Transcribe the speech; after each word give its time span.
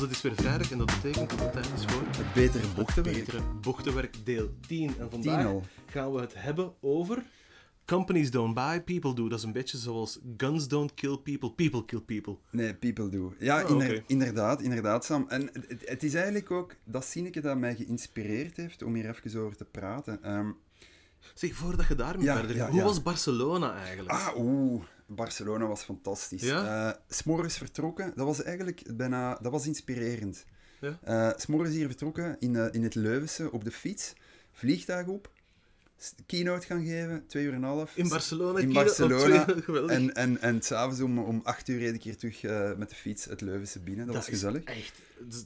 Het 0.00 0.10
is 0.10 0.22
weer 0.22 0.34
vrijdag 0.34 0.70
en 0.70 0.78
dat 0.78 0.86
betekent 0.86 1.30
dat 1.30 1.40
het 1.40 1.52
tijd 1.52 1.66
is 1.74 1.84
voor 1.84 2.02
Het 2.06 2.34
betere 2.34 2.66
bochtenwerk. 2.76 3.16
betere 3.16 3.42
bochtenwerk 3.60 4.14
deel 4.24 4.50
10. 4.66 4.94
En 4.98 5.10
vandaag 5.10 5.52
gaan 5.86 6.12
we 6.12 6.20
het 6.20 6.32
hebben 6.36 6.72
over 6.80 7.22
Companies 7.84 8.30
don't 8.30 8.54
buy, 8.54 8.80
people 8.80 9.14
do. 9.14 9.28
Dat 9.28 9.38
is 9.38 9.44
een 9.44 9.52
beetje 9.52 9.78
zoals 9.78 10.18
guns 10.36 10.68
don't 10.68 10.94
kill 10.94 11.16
people, 11.16 11.52
people 11.52 11.84
kill 11.84 12.00
people. 12.00 12.36
Nee, 12.50 12.74
people 12.74 13.08
do. 13.08 13.34
Ja, 13.38 13.64
Oh, 13.64 13.70
oké. 13.74 14.02
inderdaad, 14.06 14.62
inderdaad, 14.62 15.04
Sam. 15.04 15.24
En 15.28 15.50
het, 15.84 16.02
is 16.02 16.14
eigenlijk 16.14 16.50
ook 16.50 16.74
dat 16.84 17.04
zinnetje 17.04 17.40
dat 17.40 17.58
mij 17.58 17.74
geïnspireerd 17.74 18.56
heeft 18.56 18.82
om 18.82 18.94
hier 18.94 19.08
even 19.08 19.40
over 19.40 19.56
te 19.56 19.64
praten. 19.64 20.22
Ehm, 20.22 20.50
Zeg, 21.34 21.54
voordat 21.54 21.86
je 21.86 21.94
daarmee 21.94 22.24
Ja, 22.24 22.36
verder 22.36 22.56
ja, 22.56 22.70
hoe 22.70 22.82
was 22.82 23.02
Barcelona 23.02 23.74
eigenlijk? 23.74 24.10
ah, 24.10 24.36
oeh. 24.36 24.82
Barcelona 25.06 25.66
was 25.66 25.82
fantastisch. 25.82 26.42
Ja? 26.42 26.88
Eh, 26.88 26.98
s'morgens 27.08 27.58
vertrokken, 27.58 28.12
dat 28.16 28.26
was 28.26 28.42
eigenlijk 28.42 28.96
bijna... 28.96 29.38
Dat 29.42 29.52
was 29.52 29.66
inspirerend. 29.66 30.44
Ja? 30.80 30.98
Eh, 31.02 31.30
s'morgens 31.36 31.74
hier 31.74 31.86
vertrokken 31.86 32.36
in, 32.38 32.56
eh, 32.56 32.66
in 32.70 32.82
het 32.82 32.94
Leuvense 32.94 33.52
op 33.52 33.64
de 33.64 33.70
fiets. 33.70 34.12
Vliegtuig 34.52 35.06
op. 35.06 35.30
Keynote 36.26 36.66
gaan 36.66 36.84
geven, 36.84 37.24
twee 37.26 37.44
uur 37.44 37.52
en 37.52 37.56
een 37.56 37.68
half. 37.68 37.96
In 37.96 38.08
Barcelona? 38.08 38.58
In 38.58 38.72
Barcelona. 38.72 39.44
twee-. 39.44 39.86
En, 39.86 40.14
en, 40.14 40.40
en 40.40 40.62
s'avonds 40.62 41.00
om, 41.00 41.18
om 41.18 41.40
acht 41.44 41.68
uur 41.68 41.78
reed 41.78 41.94
ik 41.94 42.02
hier 42.02 42.16
terug 42.16 42.42
eh, 42.42 42.74
met 42.76 42.88
de 42.88 42.94
fiets 42.94 43.24
het 43.24 43.40
Leuvense 43.40 43.80
binnen. 43.80 44.06
Dat, 44.06 44.14
was 44.14 44.28
gezellig. 44.28 44.64
Echt, 44.64 44.92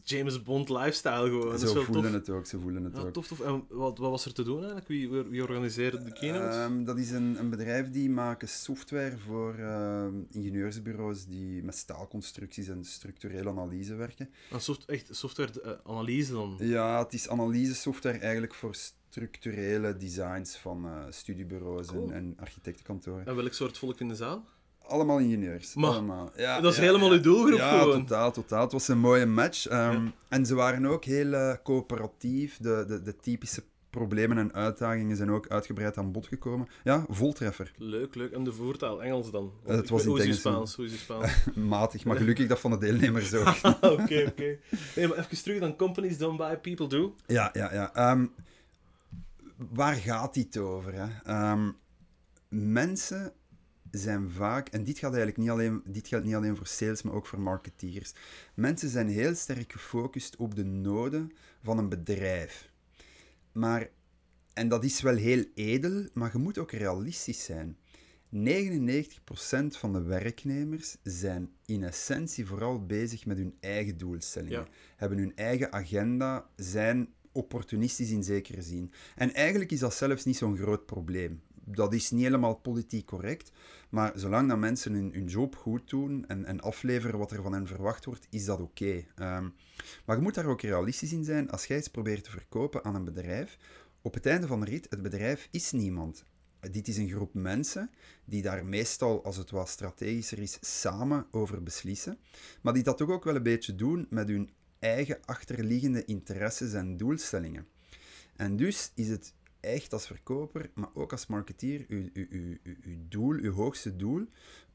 James 0.05 0.43
Bond 0.43 0.69
lifestyle 0.69 1.29
gewoon. 1.29 1.59
Zo 1.59 1.83
voelen 1.83 2.03
tof. 2.03 2.13
het 2.13 2.31
ook, 2.31 2.47
zo 2.47 2.59
voelen 2.59 2.85
het 2.85 2.97
Ja, 2.97 3.03
ook. 3.03 3.13
tof, 3.13 3.27
tof. 3.27 3.41
En 3.41 3.65
wat, 3.69 3.99
wat 3.99 4.11
was 4.11 4.25
er 4.25 4.33
te 4.33 4.43
doen 4.43 4.57
eigenlijk? 4.57 4.89
Wie, 4.89 5.09
wie, 5.09 5.43
organiseerde 5.43 6.03
de 6.03 6.13
keynote? 6.13 6.57
Ehm, 6.57 6.85
dat 6.85 6.99
is 6.99 7.11
een, 7.11 7.39
een 7.39 7.51
bedrijf 7.51 7.91
die 7.91 8.11
maken 8.11 8.49
software 8.49 9.19
voor 9.19 9.55
ehm, 9.55 10.15
ingenieursbureaus 10.31 11.27
die 11.27 11.63
met 11.63 11.77
staalconstructies 11.77 12.69
en 12.69 12.85
structurele 12.85 13.51
analyse 13.51 13.95
werken. 13.95 14.31
Een 14.51 14.61
soft, 14.61 14.85
echt 14.85 15.09
software-analyse 15.11 16.33
dan? 16.33 16.57
Ja, 16.59 17.03
het 17.03 17.13
is 17.13 17.29
analyse-software 17.29 18.19
eigenlijk 18.19 18.55
voor 18.55 18.75
structurele 19.13 19.97
designs 19.97 20.57
van 20.57 20.85
eh, 20.87 20.93
studiebureaus 21.11 21.87
Cool. 21.87 22.09
en, 22.11 22.15
en 22.15 22.37
architectenkantoren. 22.41 23.27
En 23.27 23.37
welk 23.37 23.53
soort 23.53 23.79
volk 23.79 24.01
in 24.01 24.09
de 24.09 24.15
zaal? 24.15 24.45
Allemaal 24.83 25.19
ingenieurs. 25.19 25.75
Maar, 25.75 25.91
allemaal. 25.91 26.31
Ja, 26.37 26.61
dat 26.61 26.73
is 26.73 26.79
ja, 26.79 26.85
helemaal 26.85 27.09
ja. 27.11 27.15
uw 27.17 27.23
doelgroep 27.23 27.59
ja, 27.59 27.79
gewoon. 27.79 28.07
totaal, 28.07 28.33
totaal. 28.33 28.63
Het 28.63 28.73
was 28.73 28.89
een 28.89 28.99
mooie 28.99 29.27
match. 29.27 29.67
ehm, 29.67 30.05
Ja. 30.05 30.13
En 30.29 30.47
ze 30.47 30.55
waren 30.55 30.87
ook 30.87 31.05
heel 31.05 31.33
eh, 31.33 31.55
coöperatief. 31.63 32.57
De, 32.61 32.85
de, 32.89 33.03
de 33.03 33.17
typische 33.17 33.63
problemen 33.91 34.39
en 34.39 34.55
uitdagingen 34.55 35.17
zijn 35.17 35.31
ook 35.31 35.49
uitgebreid 35.49 35.97
aan 35.99 36.13
bod 36.13 36.27
gekomen. 36.27 36.69
Ja, 36.85 37.05
voltreffer. 37.09 37.73
Leuk, 37.77 38.15
leuk. 38.15 38.33
En 38.33 38.45
de 38.45 38.53
voertaal, 38.53 39.03
Engels 39.03 39.31
dan? 39.31 39.53
Eh, 39.67 39.77
het 39.77 39.89
was 39.89 40.03
in 40.03 40.09
Hoe 40.09 40.19
is 40.19 40.25
je 40.25 40.31
het 40.31 40.45
Engels, 40.45 40.55
Spaans? 40.73 40.77
Hoe 40.77 40.85
is 40.85 40.93
je 40.93 40.99
Spaans? 40.99 41.33
Matig, 41.79 42.05
maar 42.05 42.17
gelukkig 42.17 42.47
dat 42.49 42.61
van 42.61 42.71
de 42.71 42.79
deelnemers 42.79 43.35
ook. 43.35 43.47
Oké, 43.81 44.25
oké. 44.29 44.59
Nee, 44.97 45.09
maar 45.09 45.19
even 45.19 45.43
terug 45.43 45.61
dan. 45.61 45.77
Companies 45.77 46.19
don't 46.19 46.37
buy, 46.37 46.57
people 46.57 46.87
do. 46.87 47.15
Ja, 47.27 47.51
ja, 47.53 47.73
ja. 47.73 47.95
Ehm, 47.95 48.27
waar 49.57 49.95
gaat 49.95 50.35
dit 50.35 50.57
over? 50.57 50.95
Hè? 50.95 51.23
Ehm, 51.23 51.71
mensen 52.49 53.33
zijn 53.91 54.31
vaak, 54.31 54.69
en 54.69 54.85
dit, 54.85 54.99
gaat 54.99 55.15
eigenlijk 55.15 55.39
niet 55.39 55.51
alleen, 55.51 55.83
dit 55.87 56.09
geldt 56.09 56.25
niet 56.25 56.35
alleen 56.35 56.57
voor 56.57 56.67
sales, 56.67 57.03
maar 57.03 57.15
ook 57.15 57.27
voor 57.27 57.41
marketeers. 57.41 58.13
Mensen 58.55 58.89
zijn 58.89 59.09
heel 59.09 59.35
sterk 59.35 59.73
gefocust 59.73 60.37
op 60.37 60.55
de 60.55 60.65
noden 60.65 61.33
van 61.63 61.79
een 61.79 61.89
bedrijf. 61.89 62.71
Maar, 63.53 63.89
en 64.53 64.69
dat 64.69 64.85
is 64.85 65.01
wel 65.01 65.17
heel 65.17 65.45
edel, 65.55 66.07
maar 66.13 66.31
je 66.33 66.39
moet 66.39 66.59
ook 66.59 66.73
realistisch 66.73 67.45
zijn. 67.45 67.77
99% 68.35 69.77
van 69.79 69.93
de 69.93 70.03
werknemers 70.03 70.97
zijn 71.03 71.51
in 71.67 71.85
essentie 71.85 72.47
vooral 72.47 72.87
bezig 72.87 73.27
met 73.27 73.37
hun 73.37 73.57
eigen 73.61 73.99
doelstellingen. 73.99 74.59
Ja. 74.59 74.69
Hebben 74.97 75.19
hun 75.19 75.37
eigen 75.37 75.73
agenda, 75.73 76.47
zijn 76.57 77.09
opportunistisch 77.33 78.11
in 78.11 78.25
zekere 78.25 78.63
zin. 78.63 78.93
En 79.17 79.35
eigenlijk 79.35 79.73
is 79.73 79.79
dat 79.79 79.95
zelfs 79.95 80.25
niet 80.25 80.37
zo'n 80.37 80.57
groot 80.57 80.87
probleem. 80.87 81.43
Dat 81.65 81.93
is 81.95 82.11
niet 82.11 82.23
helemaal 82.23 82.55
politiek 82.55 83.07
correct, 83.07 83.53
maar 83.89 84.13
zolang 84.15 84.49
dat 84.49 84.59
mensen 84.59 84.93
hun, 84.93 85.27
job 85.27 85.57
goed 85.57 85.91
doen 85.91 86.27
en, 86.27 86.45
en 86.45 86.61
afleveren 86.61 87.19
wat 87.19 87.31
er 87.31 87.43
van 87.43 87.53
hen 87.53 87.67
verwacht 87.67 88.05
wordt, 88.05 88.27
is 88.31 88.45
dat 88.45 88.61
oké. 88.61 89.05
Ehm, 89.15 89.49
maar 90.07 90.17
je 90.17 90.23
moet 90.23 90.35
daar 90.35 90.47
ook 90.47 90.61
realistisch 90.61 91.13
in 91.13 91.25
zijn. 91.25 91.51
Als 91.51 91.67
jij 91.67 91.79
iets 91.79 91.89
probeert 91.89 92.25
te 92.25 92.31
verkopen 92.31 92.85
aan 92.85 92.95
een 92.95 93.05
bedrijf, 93.05 93.59
op 94.03 94.15
het 94.15 94.27
einde 94.27 94.47
van 94.47 94.61
de 94.61 94.67
rit, 94.67 94.87
het 94.91 95.03
bedrijf 95.03 95.49
is 95.51 95.73
niemand. 95.73 96.25
Dit 96.71 96.89
is 96.89 96.97
een 96.97 97.11
groep 97.11 97.35
mensen 97.35 97.91
die 98.25 98.43
daar 98.43 98.65
meestal, 98.65 99.25
als 99.25 99.37
het 99.37 99.51
wat 99.51 99.69
strategischer 99.69 100.39
is, 100.39 100.59
samen 100.61 101.27
over 101.31 101.63
beslissen. 101.63 102.19
Maar 102.61 102.73
die 102.73 102.83
dat 102.83 102.97
toch 102.97 103.11
ook 103.11 103.25
wel 103.25 103.37
een 103.37 103.43
beetje 103.43 103.75
doen 103.75 104.07
met 104.11 104.29
hun 104.29 104.51
eigen 104.83 105.19
achterliggende 105.25 106.05
interesses 106.05 106.73
en 106.73 106.97
doelstellingen. 106.97 107.67
En 108.37 108.57
dus 108.57 108.93
is 108.95 109.09
het 109.09 109.35
echt 109.61 109.93
als 109.93 110.07
verkoper, 110.07 110.71
maar 110.75 110.91
ook 110.95 111.13
als 111.13 111.27
marketeer, 111.27 111.85
uw, 111.89 112.09
uw, 112.13 112.27
uw, 112.31 112.57
uw, 112.63 112.97
doel, 113.09 113.33
uw 113.33 113.53
hoogste 113.53 113.97
doel, 113.97 114.27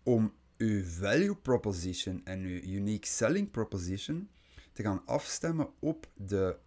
om 0.03 0.33
uw 0.57 0.83
value 0.83 1.35
proposition 1.35 2.21
en 2.23 2.39
uw 2.39 2.61
unique 2.61 3.07
selling 3.07 3.51
proposition 3.51 4.29
te 4.71 4.83
gaan 4.83 5.01
afstemmen 5.05 5.69
op 5.79 6.07
de 6.15 6.57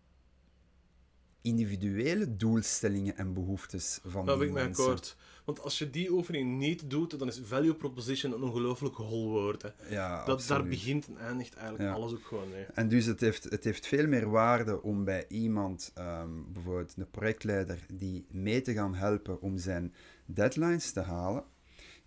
individuele 1.43 2.37
doelstellingen 2.37 3.17
en 3.17 3.33
behoeftes 3.33 4.01
van 4.05 4.25
ben 4.25 4.39
die 4.39 4.47
ik 4.47 4.53
mensen. 4.53 4.85
akkoord. 4.85 5.17
Want 5.51 5.63
als 5.63 5.79
je 5.79 5.91
die 5.91 6.13
oefening 6.13 6.59
niet 6.59 6.91
doet, 6.91 7.19
dan 7.19 7.29
is 7.29 7.41
value 7.45 7.75
proposition 7.75 8.33
een 8.33 8.43
ongelooflijk 8.43 8.95
hol 8.95 9.29
woord. 9.29 9.63
Hè. 9.63 9.69
Ja, 9.89 10.25
Dat, 10.25 10.45
daar 10.49 10.65
begint 10.65 11.07
en 11.07 11.17
eindigt 11.19 11.55
eigenlijk 11.55 11.89
Ja. 11.89 11.95
alles 11.95 12.13
ook 12.13 12.25
gewoon 12.25 12.49
mee. 12.51 12.65
En 12.75 12.89
dus 12.89 13.05
het 13.07 13.21
heeft, 13.21 13.45
het 13.45 13.65
heeft 13.65 13.87
veel 13.87 14.07
meer 14.07 14.31
waarde 14.31 14.83
om 14.83 15.05
bij 15.05 15.25
iemand, 15.29 15.91
ehm, 15.95 16.29
bijvoorbeeld 16.53 16.95
een 16.97 17.11
projectleider, 17.11 17.87
die 17.93 18.27
mee 18.31 18.61
te 18.61 18.73
gaan 18.73 18.95
helpen 18.95 19.41
om 19.41 19.59
zijn 19.59 19.95
deadlines 20.25 20.93
te 20.93 21.01
halen, 21.01 21.45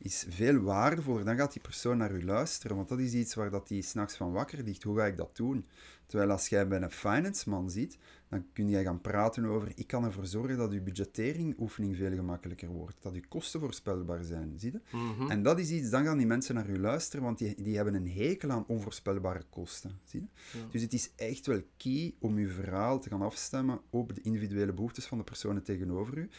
is 0.03 0.25
veel 0.29 0.57
waardevoller. 0.57 1.25
Dan 1.25 1.37
gaat 1.37 1.53
die 1.53 1.61
persoon 1.61 1.97
naar 1.97 2.11
u 2.11 2.25
luisteren, 2.25 2.75
want 2.75 2.89
dat 2.89 2.99
is 2.99 3.13
iets 3.13 3.33
waar 3.33 3.49
dat 3.49 3.67
die 3.67 3.81
s'nachts 3.81 4.15
van 4.15 4.31
wakker 4.31 4.63
ligt. 4.63 4.83
Hoe 4.83 4.97
ga 4.97 5.05
ik 5.05 5.17
dat 5.17 5.35
doen? 5.35 5.65
Terwijl 6.05 6.31
als 6.31 6.47
jij 6.47 6.67
bij 6.67 6.81
een 6.81 6.91
finance 6.91 7.49
man 7.49 7.69
ziet, 7.69 7.97
dan 8.29 8.45
kun 8.53 8.69
jij 8.69 8.83
gaan 8.83 9.01
praten 9.01 9.45
over, 9.45 9.71
ik 9.75 9.87
kan 9.87 10.03
ervoor 10.03 10.25
zorgen 10.25 10.57
dat 10.57 10.71
uw 10.71 10.83
budgettering 10.83 11.59
oefening 11.59 11.95
veel 11.95 12.15
gemakkelijker 12.15 12.67
wordt, 12.67 12.97
dat 13.01 13.13
uw 13.13 13.21
kosten 13.29 13.59
voorspelbaar 13.59 14.23
zijn, 14.23 14.53
zie 14.57 14.71
je? 14.71 14.97
Mhm. 14.97 15.31
En 15.31 15.43
dat 15.43 15.59
is 15.59 15.69
iets, 15.69 15.89
dan 15.89 16.03
gaan 16.03 16.17
die 16.17 16.27
mensen 16.27 16.55
naar 16.55 16.69
u 16.69 16.79
luisteren, 16.79 17.25
want 17.25 17.37
die, 17.37 17.63
die 17.63 17.75
hebben 17.75 17.93
een 17.93 18.09
hekel 18.09 18.49
aan 18.49 18.65
onvoorspelbare 18.67 19.43
kosten. 19.49 19.99
Zie 20.03 20.19
je? 20.19 20.57
Ja. 20.59 20.65
Dus 20.71 20.81
het 20.81 20.93
is 20.93 21.11
echt 21.15 21.45
wel 21.45 21.61
key 21.77 22.13
om 22.19 22.35
uw 22.35 22.49
verhaal 22.49 22.99
te 22.99 23.09
gaan 23.09 23.21
afstemmen 23.21 23.81
op 23.89 24.15
de 24.15 24.21
individuele 24.21 24.73
behoeftes 24.73 25.05
van 25.05 25.17
de 25.17 25.23
personen 25.23 25.63
tegenover 25.63 26.17
u. 26.17 26.29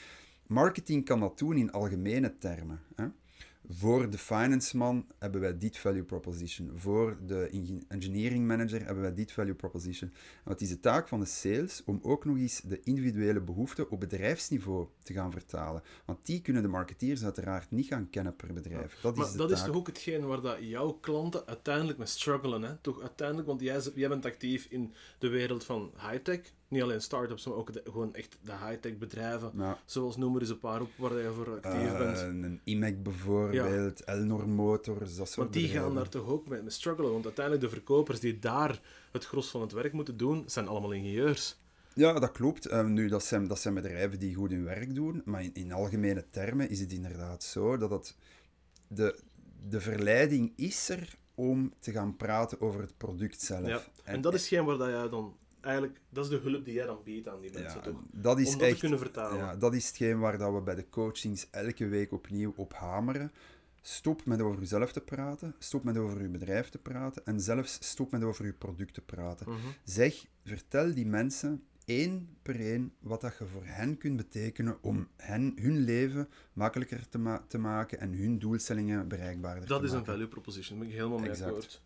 Marketing 0.47 1.05
kan 1.05 1.21
dat 1.21 1.39
doen 1.39 1.57
in 1.57 1.73
algemene 1.73 2.39
termen. 2.39 2.81
Hè? 2.97 3.07
Voor 3.69 4.11
de 4.11 4.19
finance 4.19 4.77
man 4.77 5.07
hebben 5.19 5.41
wij 5.41 5.59
dit 5.59 5.77
value 5.79 6.03
proposition. 6.03 6.71
Voor 6.75 7.17
de 7.27 7.47
engi- 7.49 7.85
engineering 7.89 8.47
manager 8.47 8.85
hebben 8.85 9.03
wij 9.03 9.15
dit 9.15 9.33
value 9.33 9.55
proposition. 9.55 10.11
En 10.45 10.51
het 10.53 10.61
is 10.61 10.69
de 10.69 10.81
taak 10.81 11.09
van 11.09 11.21
de 11.21 11.27
sales 11.27 11.83
om 11.85 11.99
ook 12.03 12.25
nog 12.25 12.37
eens 12.37 12.61
de 12.61 12.81
individuele 12.83 13.41
behoeften 13.41 13.91
op 13.91 14.01
bedrijfsniveau 14.01 14.87
te 15.03 15.13
gaan 15.13 15.33
vertalen. 15.33 15.83
Want 16.05 16.19
die 16.27 16.41
kunnen 16.43 16.63
de 16.63 16.69
marketeers 16.69 17.25
uiteraard 17.25 17.71
niet 17.71 17.87
gaan 17.87 18.11
kennen 18.11 18.37
per 18.37 18.53
bedrijf. 18.53 18.99
Dat 19.03 19.17
Maar 19.17 19.27
is 19.27 19.33
de 19.33 19.39
dat 19.39 19.49
taak. 19.49 19.59
is 19.59 19.65
toch 19.65 19.77
ook 19.77 19.87
hetgeen 19.87 20.27
waar 20.27 20.41
dat 20.41 20.57
jouw 20.61 20.93
klanten 20.93 21.47
uiteindelijk 21.47 21.99
mee 21.99 22.07
struggelen. 22.07 22.63
Hè? 22.63 22.77
Toch 22.77 23.01
uiteindelijk, 23.01 23.49
want 23.49 23.61
jij, 23.61 23.81
jij 23.95 24.09
bent 24.09 24.25
actief 24.25 24.67
in 24.71 24.93
de 25.19 25.29
wereld 25.29 25.65
van 25.65 25.93
high-tech. 26.11 26.41
Niet 26.75 26.83
alleen 26.83 27.01
start-ups, 27.01 27.47
maar 27.47 27.57
ook 27.57 27.73
de- 27.73 27.83
gewoon 27.85 28.15
echt 28.15 28.37
de 28.43 28.53
high-tech 28.53 28.99
bedrijven. 28.99 29.51
Ja. 29.57 29.79
Zoals 29.85 30.17
noem 30.17 30.35
er 30.35 30.41
eens 30.41 30.51
een 30.51 30.59
paar 30.59 30.81
op 30.81 30.89
waar 30.97 31.17
je 31.19 31.31
voor 31.31 31.51
actief 31.51 31.73
Eh, 31.93 31.99
bent. 31.99 32.19
een 32.19 32.61
IMEC 32.65 33.03
bijvoorbeeld, 33.03 34.05
Elnor 34.05 34.49
Motors, 34.49 35.17
dat 35.17 35.27
soort 35.29 35.37
Want 35.37 35.53
die 35.53 35.69
gaan 35.69 35.95
daar 35.95 36.09
toch 36.09 36.27
ook 36.29 36.49
mee, 36.49 36.61
mee 36.61 36.71
struggelen. 36.71 37.13
Want 37.13 37.25
uiteindelijk 37.25 37.65
de 37.65 37.71
verkopers 37.71 38.21
die 38.21 38.39
daar 38.39 38.81
het 39.13 39.25
gros 39.25 39.49
van 39.51 39.61
het 39.61 39.73
werk 39.73 39.93
moeten 39.93 40.17
doen, 40.17 40.43
zijn 40.47 40.69
allemaal 40.69 40.93
ingenieurs. 40.93 41.57
Ja, 41.95 42.19
dat 42.19 42.33
klopt. 42.33 42.67
Eh, 42.67 42.85
nu, 42.87 43.09
dat 43.09 43.25
zijn, 43.25 43.47
dat 43.47 43.59
zijn 43.59 43.75
bedrijven 43.75 44.19
die 44.19 44.35
goed 44.35 44.51
hun 44.51 44.65
werk 44.65 44.95
doen, 44.95 45.23
maar 45.25 45.43
in, 45.43 45.51
in 45.55 45.73
algemene 45.73 46.25
termen 46.31 46.69
is 46.71 46.81
het 46.81 46.93
inderdaad 46.93 47.43
zo 47.43 47.77
dat 47.77 47.91
het, 47.91 48.17
de, 48.89 49.19
de 49.69 49.81
verleiding 49.81 50.53
is 50.57 50.89
er 50.89 51.15
om 51.35 51.73
te 51.79 51.93
gaan 51.93 52.17
praten 52.17 52.61
over 52.61 52.81
het 52.81 52.97
product 52.97 53.41
zelf. 53.41 53.67
Ja. 53.67 53.83
En, 54.05 54.21
dat 54.21 54.35
is 54.35 54.41
hetgeen 54.41 54.65
waar 54.65 54.79
dat 54.79 54.89
jij 54.89 55.09
dan 55.09 55.37
eigenlijk, 55.65 56.01
dat 56.11 56.25
is 56.25 56.31
de 56.31 56.37
hulp 56.51 56.65
die 56.65 56.75
jij 56.75 56.87
dan 56.87 57.01
biedt 57.05 57.29
aan 57.29 57.41
die 57.41 57.53
mensen, 57.53 57.79
ja, 57.79 57.81
toch? 57.81 58.01
dat 58.13 58.39
is 58.39 58.47
Om 58.53 58.53
dat 58.59 58.63
echt, 58.63 58.75
te 58.75 58.81
kunnen 58.81 58.99
vertalen. 58.99 59.39
Ja, 59.39 59.57
dat 59.57 59.75
is 59.75 59.87
hetgeen 59.87 60.19
waar 60.19 60.39
dat 60.39 60.53
we 60.55 60.61
bij 60.61 60.75
de 60.75 60.89
coachings 60.89 61.51
elke 61.51 61.87
week 61.89 62.13
opnieuw 62.13 62.53
op 62.57 62.73
hameren. 62.75 63.33
Stop 63.83 64.25
met 64.25 64.41
over 64.41 64.61
uzelf 64.61 64.93
te 64.93 65.01
praten, 65.01 65.55
stop 65.59 65.85
met 65.85 65.97
over 65.97 66.19
uw 66.21 66.31
bedrijf 66.31 66.69
te 66.69 66.79
praten 66.79 67.27
en 67.27 67.41
zelfs 67.41 67.79
stop 67.81 68.11
met 68.11 68.23
over 68.23 68.45
uw 68.45 68.55
product 68.59 68.95
te 68.95 69.01
praten. 69.01 69.49
Mhm. 69.49 69.59
Zeg, 69.85 70.27
vertel 70.45 70.95
die 70.95 71.07
mensen 71.07 71.63
één 71.85 72.37
per 72.43 72.61
één 72.61 72.93
wat 73.01 73.21
dat 73.21 73.37
je 73.39 73.47
voor 73.47 73.65
hen 73.65 73.99
kunt 73.99 74.17
betekenen 74.17 74.79
om 74.83 75.09
hen, 75.17 75.53
hun 75.61 75.79
leven 75.79 76.29
makkelijker 76.53 77.09
te, 77.09 77.19
ma- 77.19 77.45
te 77.49 77.59
maken 77.59 78.01
en 78.01 78.13
hun 78.13 78.39
doelstellingen 78.39 79.09
bereikbaarder 79.09 79.69
Dat 79.69 79.79
te 79.79 79.85
is 79.85 79.91
een 79.91 79.97
maken. 79.99 80.13
value 80.13 80.29
proposition, 80.29 80.79
daar 80.79 80.87
ben 80.87 80.97
ik 80.97 81.01
helemaal 81.03 81.19
mee 81.27 81.45
akkoord. 81.45 81.83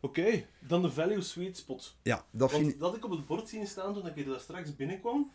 Oké, 0.00 0.46
dan 0.58 0.82
de 0.82 0.90
value 0.90 1.20
sweet 1.20 1.56
spot. 1.56 1.96
Ja, 2.02 2.24
dat 2.30 2.50
Want 2.50 2.62
vind 2.62 2.74
ik... 2.74 2.80
dat 2.80 2.96
ik 2.96 3.04
op 3.04 3.10
het 3.10 3.26
bord 3.26 3.48
zien 3.48 3.66
staan 3.66 3.94
toen 3.94 4.06
ik 4.06 4.16
er 4.16 4.24
daar 4.24 4.40
straks 4.40 4.76
binnenkwam, 4.76 5.30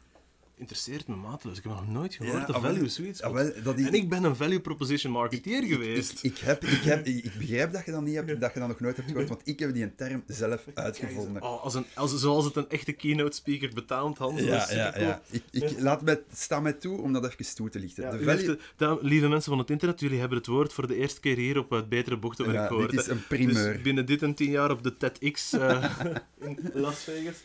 interesseert 0.61 1.07
me 1.07 1.15
mateloos. 1.15 1.57
Ik 1.57 1.63
heb 1.63 1.71
nog 1.71 1.87
nooit 1.87 2.13
gehoord, 2.15 2.37
Ja, 2.37 2.45
de 2.45 2.53
ah, 2.53 2.61
value 2.61 2.89
sweet. 2.89 3.21
Ah, 3.21 3.33
wel, 3.33 3.51
dat 3.63 3.77
is- 3.79 3.85
En 3.87 3.93
ik 3.93 4.09
ben 4.09 4.23
een 4.23 4.35
value 4.35 4.59
proposition 4.59 5.11
marketeer 5.13 5.63
geweest. 5.63 6.23
Ik, 6.23 6.31
ik, 6.31 6.37
heb, 6.37 6.63
ik, 6.63 6.83
heb, 6.83 7.05
ik 7.07 7.31
begrijp 7.37 7.71
dat 7.73 7.85
je 7.85 7.91
dat 7.91 8.01
niet 8.01 8.15
hebt, 8.15 8.41
dat 8.41 8.53
je 8.53 8.59
dat 8.59 8.67
nog 8.67 8.79
nooit 8.79 8.95
hebt 8.95 9.07
gehoord, 9.09 9.29
want 9.29 9.41
ik 9.43 9.59
heb 9.59 9.73
die 9.73 9.95
term 9.95 10.23
zelf 10.27 10.65
uitgevonden. 10.73 11.41
Oh, 11.41 11.63
als 11.63 11.73
een, 11.73 11.85
als, 11.95 12.17
zoals 12.19 12.45
het 12.45 12.55
een 12.55 12.69
echte 12.69 12.91
keynote 12.91 13.35
speaker 13.35 13.69
betaamt, 13.73 14.17
Hans. 14.17 14.41
Ja, 14.41 14.67
ja, 14.71 14.99
ja. 14.99 15.21
Ik, 15.29 15.43
ik, 15.51 15.79
laat 15.79 16.01
mij, 16.01 16.21
sta 16.33 16.59
mij 16.59 16.73
toe 16.73 17.01
om 17.01 17.13
dat 17.13 17.25
even 17.25 17.55
toe 17.55 17.69
te 17.69 17.79
lichten. 17.79 18.11
De 18.11 18.57
value- 18.77 18.99
lieve 19.01 19.27
mensen 19.27 19.49
van 19.49 19.59
het 19.59 19.69
internet, 19.69 19.99
jullie 19.99 20.19
hebben 20.19 20.37
het 20.37 20.47
woord 20.47 20.73
voor 20.73 20.87
de 20.87 20.95
eerste 20.95 21.19
keer 21.19 21.37
hier 21.37 21.57
op 21.57 21.69
het 21.69 21.89
Betere 21.89 22.17
Bochtenwerk 22.17 22.67
gehoord. 22.67 22.91
dit 22.91 22.99
is 22.99 23.07
een 23.07 23.27
primeur. 23.27 23.73
Dus 23.73 23.81
binnen 23.81 24.05
dit 24.05 24.21
en 24.21 24.33
tien 24.33 24.51
jaar 24.51 24.71
op 24.71 24.83
de 24.83 24.97
TEDx 24.97 25.53
eh 25.53 25.83
in 26.47 26.57
Las 26.73 27.03
Vegas. 27.03 27.35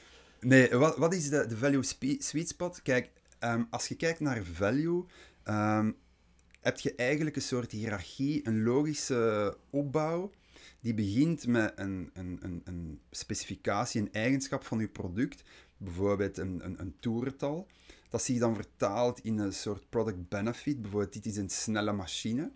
Nee, 0.47 0.77
wat, 0.77 0.97
wat 0.97 1.15
is 1.15 1.29
de, 1.29 1.47
de 1.47 1.57
value 1.57 1.83
sweet 2.19 2.49
spot? 2.49 2.83
Kijk, 2.83 3.11
ehm, 3.39 3.65
als 3.71 3.89
je 3.89 3.95
kijkt 3.95 4.21
naar 4.21 4.45
value, 4.45 5.05
ehm, 5.43 5.93
heb 6.61 6.79
je 6.79 6.95
eigenlijk 6.95 7.37
een 7.37 7.43
soort 7.43 7.73
hiërarchie, 7.73 8.47
een 8.47 8.63
logische 8.63 9.57
opbouw, 9.71 10.33
die 10.81 10.95
begint 10.95 11.47
met 11.47 11.73
een, 11.77 12.11
een, 12.13 12.39
een, 12.43 12.61
een 12.65 13.01
specificatie, 13.11 14.01
een 14.01 14.13
eigenschap 14.13 14.65
van 14.65 14.79
je 14.79 14.89
product, 14.89 15.43
bijvoorbeeld 15.77 16.39
een, 16.39 16.65
een, 16.65 16.81
een 16.81 16.97
toerental, 17.01 17.67
dat 18.09 18.23
zich 18.23 18.39
dan 18.39 18.55
vertaalt 18.55 19.21
in 19.21 19.39
een 19.39 19.53
soort 19.53 19.89
product 19.89 20.29
benefit, 20.29 20.83
bijvoorbeeld 20.83 21.13
dit 21.13 21.27
is 21.27 21.37
een 21.37 21.51
snelle 21.51 21.93
machine. 21.93 22.53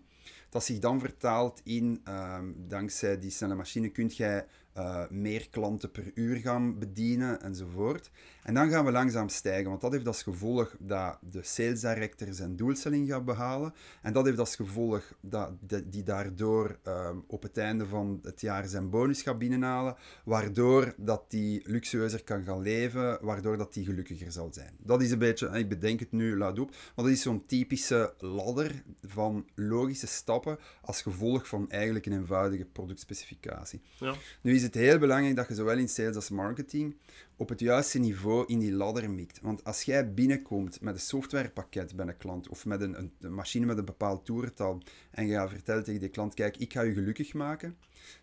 Dat 0.49 0.63
zich 0.63 0.79
dan 0.79 0.99
vertaalt 0.99 1.61
in, 1.63 2.01
ehm, 2.03 2.51
dankzij 2.55 3.19
die 3.19 3.31
snelle 3.31 3.55
machine 3.55 3.89
kun 3.89 4.07
jij 4.07 4.45
eh, 4.73 5.03
meer 5.09 5.49
klanten 5.49 5.91
per 5.91 6.11
uur 6.13 6.35
gaan 6.35 6.79
bedienen 6.79 7.41
enzovoort. 7.41 8.11
En 8.43 8.53
dan 8.53 8.69
gaan 8.69 8.85
we 8.85 8.91
langzaam 8.91 9.29
stijgen, 9.29 9.69
want 9.69 9.81
dat 9.81 9.91
heeft 9.91 10.07
als 10.07 10.23
gevolg 10.23 10.75
dat 10.79 11.17
de 11.31 11.43
sales 11.43 11.79
director 11.81 12.33
zijn 12.33 12.55
doelstelling 12.55 13.09
gaat 13.09 13.25
behalen. 13.25 13.73
En 14.01 14.13
dat 14.13 14.25
heeft 14.25 14.39
als 14.39 14.55
gevolg 14.55 15.13
dat 15.21 15.51
de- 15.67 15.89
die 15.89 16.03
daardoor 16.03 16.77
ehm, 16.83 17.17
op 17.27 17.43
het 17.43 17.57
einde 17.57 17.85
van 17.85 18.19
het 18.23 18.41
jaar 18.41 18.67
zijn 18.67 18.89
bonus 18.89 19.21
gaat 19.21 19.37
binnenhalen, 19.37 19.95
waardoor 20.25 20.93
dat 20.97 21.23
die 21.27 21.61
luxueuzer 21.65 22.23
kan 22.23 22.43
gaan 22.43 22.61
leven, 22.61 23.17
waardoor 23.21 23.57
dat 23.57 23.73
die 23.73 23.85
gelukkiger 23.85 24.31
zal 24.31 24.49
zijn. 24.53 24.73
Dat 24.79 25.01
is 25.01 25.11
een 25.11 25.19
beetje, 25.19 25.47
ik 25.47 25.69
bedenk 25.69 25.99
het 25.99 26.11
nu 26.11 26.37
luid 26.37 26.59
op, 26.59 26.69
maar 26.69 27.05
dat 27.05 27.13
is 27.13 27.21
zo'n 27.21 27.45
typische 27.45 28.13
ladder 28.19 28.83
van 29.01 29.45
logische 29.55 30.07
stappen 30.07 30.57
als 30.81 31.01
gevolg 31.01 31.47
van 31.47 31.69
eigenlijk 31.69 32.05
een 32.05 32.13
eenvoudige 32.13 32.65
productspecificatie. 32.65 33.81
Ja. 33.99 34.15
Nu 34.41 34.53
is 34.55 34.60
het 34.63 34.73
heel 34.73 34.97
belangrijk 34.97 35.35
dat 35.35 35.47
je 35.47 35.53
zowel 35.53 35.77
in 35.77 35.89
sales 35.89 36.15
als 36.15 36.29
marketing 36.29 36.95
op 37.35 37.49
het 37.49 37.59
juiste 37.59 37.99
niveau 37.99 38.43
in 38.47 38.59
die 38.59 38.71
ladder 38.73 39.09
mikt. 39.11 39.39
Want 39.41 39.63
als 39.63 39.83
jij 39.83 40.13
binnenkomt 40.13 40.81
met 40.81 40.93
een 40.93 40.99
softwarepakket 40.99 41.95
bij 41.95 42.07
een 42.07 42.17
klant 42.17 42.49
of 42.49 42.65
met 42.65 42.81
een, 42.81 42.97
een, 42.99 43.11
een 43.19 43.33
machine 43.33 43.65
met 43.65 43.77
een 43.77 43.85
bepaald 43.85 44.25
toerental 44.25 44.81
en 45.11 45.27
je 45.27 45.47
vertelt 45.49 45.85
tegen 45.85 45.99
die 45.99 46.09
klant, 46.09 46.33
kijk, 46.33 46.57
ik 46.57 46.73
ga 46.73 46.81
je 46.81 46.93
gelukkig 46.93 47.33
maken, 47.33 47.77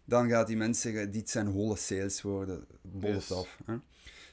dan 0.05 0.29
gaat 0.29 0.47
die 0.47 0.57
mens 0.57 0.81
zeggen, 0.81 1.11
dit 1.11 1.31
zijn 1.31 1.47
holle 1.47 1.77
saleswoorden, 1.77 2.65
bol 2.83 3.11
het 3.13 3.29
Yes. 3.29 3.33
af. 3.33 3.59
Hè? 3.65 3.75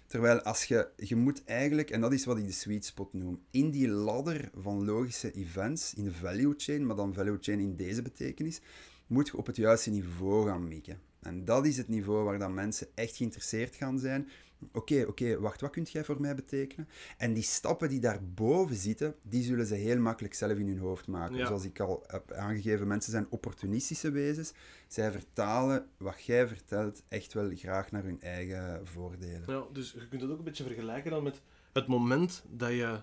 Terwijl 0.07 0.41
als 0.41 0.63
je, 0.63 0.87
je 0.97 1.15
moet 1.15 1.43
eigenlijk, 1.45 1.89
en 1.89 2.01
dat 2.01 2.13
is 2.13 2.25
wat 2.25 2.37
ik 2.37 2.45
de 2.45 2.51
sweet 2.51 2.85
spot 2.85 3.13
noem, 3.13 3.41
in 3.51 3.71
die 3.71 3.87
ladder 3.87 4.49
van 4.53 4.85
logische 4.85 5.31
events, 5.31 5.93
in 5.93 6.03
de 6.03 6.13
value 6.13 6.53
chain, 6.57 6.85
maar 6.85 6.95
dan 6.95 7.13
value 7.13 7.37
chain 7.41 7.59
in 7.59 7.75
deze 7.75 8.01
betekenis, 8.01 8.61
moet 9.07 9.27
je 9.27 9.37
op 9.37 9.45
het 9.45 9.55
juiste 9.55 9.89
niveau 9.89 10.47
gaan 10.47 10.67
mikken. 10.67 10.99
En 11.25 11.45
dat 11.45 11.65
is 11.65 11.77
het 11.77 11.87
niveau 11.87 12.23
waar 12.23 12.39
dan 12.39 12.53
mensen 12.53 12.87
echt 12.95 13.15
geïnteresseerd 13.15 13.75
gaan 13.75 13.99
zijn. 13.99 14.29
Oké, 14.71 15.05
oké, 15.07 15.39
wacht, 15.39 15.61
wat 15.61 15.71
kunt 15.71 15.91
jij 15.91 16.03
voor 16.03 16.21
mij 16.21 16.35
betekenen? 16.35 16.87
En 17.17 17.33
die 17.33 17.43
stappen 17.43 17.89
die 17.89 17.99
daarboven 17.99 18.75
zitten, 18.75 19.15
die 19.21 19.43
zullen 19.43 19.65
ze 19.65 19.75
heel 19.75 19.99
makkelijk 19.99 20.33
zelf 20.33 20.57
in 20.57 20.67
hun 20.67 20.77
hoofd 20.77 21.07
maken. 21.07 21.37
Ja. 21.37 21.45
Zoals 21.45 21.65
ik 21.65 21.79
al 21.79 22.03
heb 22.07 22.31
aangegeven, 22.31 22.87
mensen 22.87 23.11
zijn 23.11 23.27
opportunistische 23.29 24.11
wezens. 24.11 24.53
Zij 24.87 25.11
vertalen 25.11 25.87
wat 25.97 26.23
jij 26.23 26.47
vertelt 26.47 27.03
echt 27.07 27.33
wel 27.33 27.51
graag 27.55 27.91
naar 27.91 28.03
hun 28.03 28.21
eigen 28.21 28.87
voordelen. 28.87 29.43
Ja, 29.47 29.63
dus 29.73 29.91
je 29.91 30.07
kunt 30.07 30.21
het 30.21 30.31
ook 30.31 30.37
een 30.37 30.43
beetje 30.43 30.63
vergelijken 30.63 31.11
dan 31.11 31.23
met 31.23 31.41
het 31.73 31.87
moment 31.87 32.43
dat 32.49 32.71
je 32.71 32.99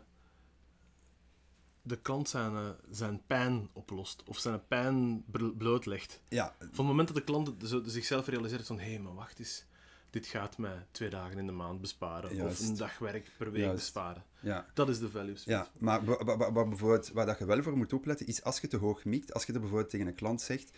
de 1.82 1.96
klant 1.96 2.28
zijn, 2.28 2.52
eh, 2.56 2.68
zijn 2.90 3.22
pijn 3.26 3.68
oplost, 3.72 4.22
of 4.26 4.38
zijn 4.38 4.66
pijn 4.66 5.24
bl- 5.26 5.50
blootlegt. 5.58 6.20
Ja, 6.28 6.54
Van 6.58 6.68
het 6.68 6.76
moment 6.76 7.08
dat 7.08 7.16
de 7.16 7.22
klant 7.24 7.52
zichzelf 7.84 8.26
realiseert 8.26 8.66
van, 8.66 8.78
hé, 8.78 8.90
hey, 8.90 8.98
maar 8.98 9.14
wacht 9.14 9.38
eens, 9.38 9.64
dit 10.10 10.26
gaat 10.26 10.58
mij 10.58 10.86
twee 10.90 11.10
dagen 11.10 11.38
in 11.38 11.46
de 11.46 11.52
maand 11.52 11.80
besparen, 11.80 12.36
Juist. 12.36 12.60
of 12.60 12.68
een 12.68 12.76
dag 12.76 12.98
werk 12.98 13.30
per 13.38 13.50
week 13.52 13.60
Juist. 13.60 13.76
besparen. 13.76 14.24
ja. 14.40 14.66
Dat 14.74 14.88
is 14.88 14.98
de 14.98 15.10
value. 15.10 15.36
Ja, 15.44 15.68
maar 15.78 16.02
bijvoorbeeld, 16.52 17.10
waar 17.10 17.26
dat 17.26 17.38
je 17.38 17.44
wel 17.44 17.62
voor 17.62 17.76
moet 17.76 17.92
opletten, 17.92 18.26
is 18.26 18.42
als 18.44 18.60
je 18.60 18.66
te 18.68 18.76
hoog 18.76 19.04
mikt, 19.04 19.34
als 19.34 19.44
je 19.44 19.52
er 19.52 19.60
bijvoorbeeld 19.60 19.90
tegen 19.90 20.06
een 20.06 20.14
klant 20.14 20.40
zegt, 20.40 20.70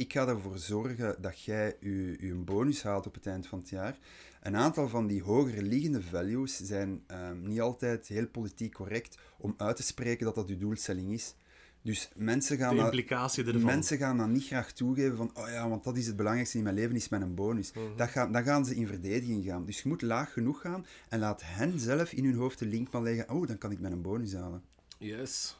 ik 0.00 0.12
ga 0.12 0.26
ervoor 0.26 0.58
zorgen 0.58 1.16
dat 1.20 1.42
jij 1.42 1.76
je, 1.80 2.16
je 2.20 2.34
bonus 2.34 2.82
haalt 2.82 3.06
op 3.06 3.14
het 3.14 3.26
eind 3.26 3.46
van 3.46 3.58
het 3.58 3.68
jaar. 3.68 3.98
Een 4.42 4.56
aantal 4.56 4.88
van 4.88 5.06
die 5.06 5.22
hoger 5.22 5.62
liggende 5.62 6.02
values 6.02 6.56
zijn 6.56 7.02
ehm, 7.06 7.48
niet 7.48 7.60
altijd 7.60 8.06
heel 8.06 8.26
politiek 8.26 8.74
correct 8.74 9.18
om 9.38 9.54
uit 9.56 9.76
te 9.76 9.82
spreken 9.82 10.24
dat 10.24 10.34
dat 10.34 10.48
je 10.48 10.56
doelstelling 10.56 11.12
is. 11.12 11.34
Dus 11.82 12.10
mensen 12.14 12.56
gaan, 12.58 12.76
dat, 12.76 13.62
mensen 13.62 13.98
gaan 13.98 14.16
dan 14.16 14.32
niet 14.32 14.46
graag 14.46 14.72
toegeven 14.72 15.16
van, 15.16 15.30
oh 15.34 15.48
ja, 15.48 15.68
want 15.68 15.84
dat 15.84 15.96
is 15.96 16.06
het 16.06 16.16
belangrijkste 16.16 16.58
in 16.58 16.64
mijn 16.64 16.74
leven, 16.74 16.96
is 16.96 17.08
mijn 17.08 17.34
bonus. 17.34 17.72
Mhm. 17.72 17.96
dat 17.96 18.08
gaan, 18.08 18.32
dan 18.32 18.42
gaan 18.42 18.64
ze 18.64 18.74
in 18.74 18.86
verdediging 18.86 19.44
gaan. 19.44 19.64
Dus 19.64 19.82
je 19.82 19.88
moet 19.88 20.02
laag 20.02 20.32
genoeg 20.32 20.60
gaan 20.60 20.86
en 21.08 21.18
laat 21.18 21.42
hen 21.44 21.78
zelf 21.78 22.12
in 22.12 22.24
hun 22.24 22.34
hoofd 22.34 22.58
de 22.58 22.66
link 22.66 22.92
maar 22.92 23.02
leggen, 23.02 23.30
oh, 23.30 23.46
dan 23.46 23.58
kan 23.58 23.70
ik 23.70 23.80
mijn 23.80 24.02
bonus 24.02 24.34
halen. 24.34 24.62
Yes. 24.98 25.58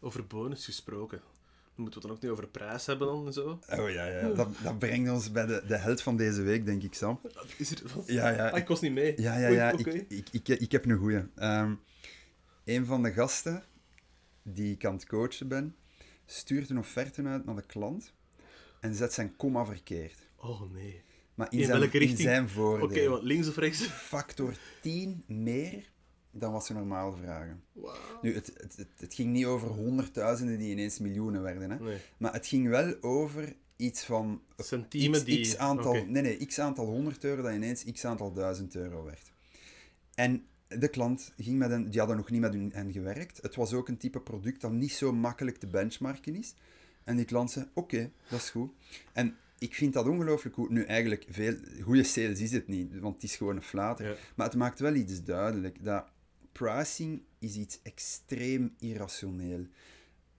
Over 0.00 0.26
bonus 0.26 0.64
gesproken. 0.64 1.20
Moeten 1.76 2.00
we 2.00 2.08
het 2.08 2.08
dan 2.08 2.10
ook 2.10 2.22
niet 2.22 2.30
over 2.30 2.48
prijs 2.48 2.86
hebben 2.86 3.06
dan 3.06 3.26
en 3.26 3.32
zo. 3.32 3.58
Oh 3.70 3.90
ja, 3.90 4.06
ja. 4.06 4.28
Dat, 4.28 4.48
dat 4.62 4.78
brengt 4.78 5.10
ons 5.10 5.30
bij 5.32 5.46
de, 5.46 5.62
de 5.66 5.76
held 5.76 6.02
van 6.02 6.16
deze 6.16 6.42
week, 6.42 6.64
denk 6.66 6.82
ik, 6.82 6.94
Sam. 6.94 7.20
Is 7.58 7.70
er, 7.70 7.82
wat? 7.94 8.06
Ja, 8.06 8.28
ja. 8.28 8.48
Ah, 8.48 8.58
ik 8.58 8.68
was 8.68 8.80
niet 8.80 8.92
mee. 8.92 9.20
Ja, 9.20 9.38
ja, 9.38 9.48
ja. 9.48 9.72
oké. 9.72 9.90
Ik, 9.90 10.06
ik, 10.08 10.28
ik, 10.32 10.48
ik 10.48 10.72
heb 10.72 10.84
een 10.84 10.96
goeie. 10.98 11.22
Ehm 11.34 11.72
een 12.64 12.86
van 12.86 13.02
de 13.02 13.12
gasten 13.12 13.62
die 14.42 14.72
ik 14.74 14.84
aan 14.84 14.94
het 14.94 15.06
coachen 15.06 15.48
ben, 15.48 15.76
stuurt 16.26 16.70
een 16.70 16.78
offerte 16.78 17.22
uit 17.22 17.44
naar 17.44 17.54
de 17.56 17.66
klant 17.66 18.12
en 18.80 18.94
zet 18.94 19.12
zijn 19.12 19.36
komma 19.36 19.64
verkeerd. 19.64 20.28
Oh 20.36 20.72
nee. 20.72 21.02
Maar 21.34 21.46
in, 21.52 21.58
In 21.58 21.64
zijn, 21.64 21.78
welke 21.78 21.94
in 21.94 22.00
richting? 22.00 22.20
zijn 22.28 22.42
Oké, 22.42 22.52
voordeel. 22.52 23.10
want 23.10 23.22
links 23.22 23.48
of 23.48 23.56
rechts? 23.56 23.82
Factor 23.86 24.54
10 24.82 25.24
meer 25.26 25.90
dan 26.38 26.52
wat 26.52 26.66
ze 26.66 26.72
normaal 26.72 27.12
vragen. 27.12 27.62
Nu, 28.22 28.34
het, 28.34 28.46
het, 28.46 28.76
het, 28.76 28.88
het 28.96 29.14
ging 29.14 29.32
niet 29.32 29.44
over 29.44 29.68
honderdduizenden 29.68 30.58
die 30.58 30.70
ineens 30.70 30.98
miljoenen 30.98 31.42
werden, 31.42 31.70
hè. 31.70 31.78
Nee. 31.78 31.98
maar 32.16 32.32
het 32.32 32.46
ging 32.46 32.68
wel 32.68 32.94
over 33.00 33.56
iets 33.76 34.04
van 34.04 34.42
x, 34.58 35.24
die... 35.24 35.40
x 35.40 35.56
aantal, 35.56 35.92
nee, 35.92 36.22
nee, 36.22 36.46
x 36.46 36.58
aantal 36.58 36.86
100 36.86 37.24
euro 37.24 37.42
dat 37.42 37.52
ineens 37.52 37.84
x 37.92 38.04
aantal 38.04 38.32
1000 38.32 38.76
euro 38.76 39.04
werd. 39.04 39.32
En 40.14 40.46
de 40.68 40.88
klant 40.88 41.32
ging 41.36 41.58
met 41.58 41.70
hen, 41.70 41.90
die 41.90 41.98
hadden 41.98 42.16
nog 42.16 42.30
niet 42.30 42.40
met 42.40 42.54
hen 42.72 42.92
gewerkt. 42.92 43.42
Het 43.42 43.54
was 43.54 43.72
ook 43.72 43.88
een 43.88 43.96
type 43.96 44.20
product 44.20 44.60
dat 44.60 44.72
niet 44.72 44.92
zo 44.92 45.12
makkelijk 45.12 45.56
te 45.56 45.66
benchmarken 45.66 46.34
is. 46.34 46.54
En 47.04 47.16
die 47.16 47.24
klant 47.24 47.50
zei, 47.50 47.66
oké, 47.74 48.10
dat 48.28 48.40
is 48.40 48.50
goed. 48.50 48.72
En 49.12 49.36
ik 49.58 49.74
vind 49.74 49.92
dat 49.92 50.06
ongelooflijk 50.06 50.54
goed. 50.54 50.70
Nu, 50.70 50.82
eigenlijk, 50.84 51.26
veel 51.28 51.56
goede 51.82 52.02
sales 52.02 52.40
is 52.40 52.52
het 52.52 52.68
niet, 52.68 52.98
want 52.98 53.14
het 53.14 53.22
is 53.22 53.36
gewoon 53.36 53.56
een 53.56 53.62
flater. 53.62 54.06
Ja. 54.06 54.14
Maar 54.36 54.46
het 54.46 54.56
maakt 54.56 54.78
wel 54.78 54.94
iets 54.94 55.24
duidelijk, 55.24 55.84
dat 55.84 56.06
pricing 56.56 57.22
is 57.38 57.56
iets 57.56 57.80
extreem 57.82 58.74
irrationeel. 58.78 59.66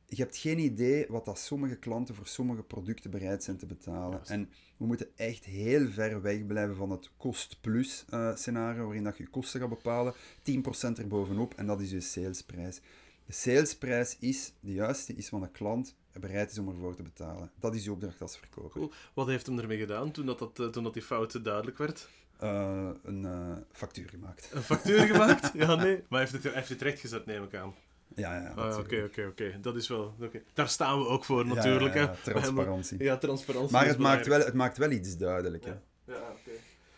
Je 0.05 0.15
hebt 0.15 0.37
geen 0.37 0.59
idee 0.59 1.05
wat 1.09 1.25
dat 1.25 1.39
sommige 1.39 1.75
klanten 1.75 2.15
voor 2.15 2.27
sommige 2.27 2.63
producten 2.63 3.11
bereid 3.11 3.43
zijn 3.43 3.57
te 3.57 3.65
betalen. 3.65 4.25
En 4.25 4.49
we 4.77 4.85
moeten 4.85 5.07
echt 5.15 5.45
heel 5.45 5.89
ver 5.89 6.21
weg 6.21 6.45
blijven 6.45 6.75
van 6.75 6.89
het 6.89 7.09
kost-plus 7.17 8.05
eh, 8.09 8.35
scenario, 8.35 8.83
waarin 8.83 9.03
dat 9.03 9.17
je 9.17 9.23
je 9.23 9.29
kosten 9.29 9.59
gaat 9.59 9.69
bepalen, 9.69 10.13
10% 10.13 10.99
erbovenop, 10.99 11.53
en 11.53 11.65
dat 11.65 11.81
is 11.81 11.91
je 11.91 11.99
salesprijs. 11.99 12.81
De 13.25 13.33
salesprijs 13.33 14.17
is, 14.19 14.53
de 14.59 14.73
juiste 14.73 15.13
is 15.15 15.29
wat 15.29 15.41
een 15.41 15.51
klant 15.51 15.95
bereid 16.19 16.51
is 16.51 16.57
om 16.57 16.67
ervoor 16.67 16.95
te 16.95 17.03
betalen. 17.03 17.51
Dat 17.59 17.75
is 17.75 17.83
je 17.83 17.91
opdracht 17.91 18.21
als 18.21 18.37
verkoper. 18.37 18.71
Cool. 18.71 18.91
Wat 19.13 19.27
heeft 19.27 19.45
hem 19.45 19.59
ermee 19.59 19.77
gedaan 19.77 20.11
toen, 20.11 20.25
dat, 20.25 20.39
dat, 20.39 20.59
eh, 20.59 20.67
toen 20.67 20.83
dat 20.83 20.93
die 20.93 21.03
fout 21.03 21.43
duidelijk 21.43 21.77
werd? 21.77 22.09
Eh, 22.39 22.89
een 23.03 23.25
eh, 23.25 23.57
factuur 23.71 24.09
gemaakt. 24.09 24.49
Een 24.53 24.61
factuur 24.61 24.99
gemaakt? 24.99 25.51
Ja, 25.63 25.75
nee. 25.75 25.95
Maar 25.95 26.19
hij 26.19 26.29
heeft 26.29 26.43
het, 26.43 26.53
heeft 26.53 26.69
het 26.69 26.81
rechtgezet, 26.81 27.25
neem 27.25 27.43
ik 27.43 27.55
aan. 27.55 27.75
Ja, 28.15 28.41
ja. 28.41 28.49
Ah. 28.55 28.77
Oké, 28.77 29.03
oké, 29.03 29.25
oké. 29.25 29.57
Dat 29.61 29.75
is 29.75 29.87
wel... 29.87 30.15
oké. 30.21 30.41
Daar 30.53 30.69
staan 30.69 30.99
we 30.99 31.07
ook 31.07 31.25
voor, 31.25 31.45
natuurlijk. 31.45 31.95
ja, 31.95 32.01
ja, 32.01 32.15
transparantie. 32.23 33.03
Ja, 33.03 33.17
transparantie. 33.17 33.71
Maar 33.71 33.85
het 33.85 33.97
maakt, 33.97 34.27
wel, 34.27 34.39
het 34.39 34.53
maakt 34.53 34.77
wel 34.77 34.91
iets 34.91 35.17
duidelijk. 35.17 35.65
Hè. 35.65 35.73
Ja. 36.13 36.33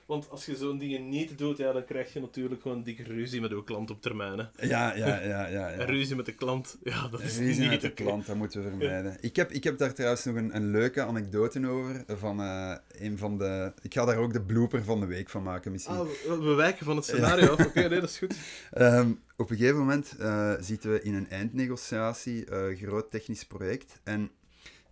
Want 0.09 0.29
als 0.29 0.45
je 0.45 0.55
zo'n 0.55 0.77
dingen 0.77 1.09
niet 1.09 1.37
doet, 1.37 1.57
ja, 1.57 1.71
dan 1.71 1.85
krijg 1.85 2.13
je 2.13 2.19
natuurlijk 2.19 2.61
gewoon 2.61 2.83
dikke 2.83 3.03
ruzie 3.03 3.41
met 3.41 3.51
uw 3.51 3.63
klant 3.63 3.89
op 3.89 4.01
termijn. 4.01 4.37
Hè. 4.37 4.67
Ja, 4.67 4.95
ja, 4.95 5.21
ja. 5.21 5.47
ja, 5.47 5.69
En 5.69 5.85
ruzie 5.95 6.15
met 6.15 6.25
de 6.25 6.33
klant, 6.33 6.77
ja, 6.83 7.07
dat 7.07 7.21
is 7.21 7.37
Ruzie 7.37 7.59
niet 7.59 7.69
met 7.69 7.81
de 7.81 7.93
klant, 7.93 8.25
dat 8.25 8.35
moeten 8.35 8.63
we 8.63 8.69
vermijden. 8.69 9.17
Ik 9.21 9.35
heb, 9.35 9.51
ik 9.51 9.63
heb 9.63 9.77
daar 9.77 9.93
trouwens 9.93 10.25
nog 10.25 10.35
een, 10.35 10.55
een 10.55 10.71
leuke 10.71 11.01
anekdote 11.01 11.67
over. 11.67 12.03
Van 12.07 12.41
eh, 12.41 12.75
een 12.91 13.17
van 13.17 13.37
de... 13.37 13.73
Ik 13.81 13.93
ga 13.93 14.05
daar 14.05 14.17
ook 14.17 14.33
de 14.33 14.41
blooper 14.41 14.83
van 14.83 14.99
de 14.99 15.05
week 15.05 15.29
van 15.29 15.43
maken, 15.43 15.71
misschien. 15.71 15.95
Ah, 15.95 16.07
we, 16.27 16.37
we 16.41 16.53
wijken 16.53 16.85
van 16.85 16.95
het 16.95 17.05
scenario 17.05 17.47
af. 17.47 17.65
Oké, 17.65 17.79
nee, 17.79 17.99
dat 17.99 18.09
is 18.09 18.17
goed. 18.17 18.35
Ehm, 18.71 19.11
op 19.37 19.49
een 19.49 19.57
gegeven 19.57 19.79
moment 19.79 20.15
eh, 20.19 20.53
zitten 20.59 20.91
we 20.91 21.01
in 21.01 21.13
een 21.13 21.29
eindnegotiatie, 21.29 22.45
eh 22.45 22.77
groot 22.77 23.11
technisch 23.11 23.45
project. 23.45 23.99
En 24.03 24.31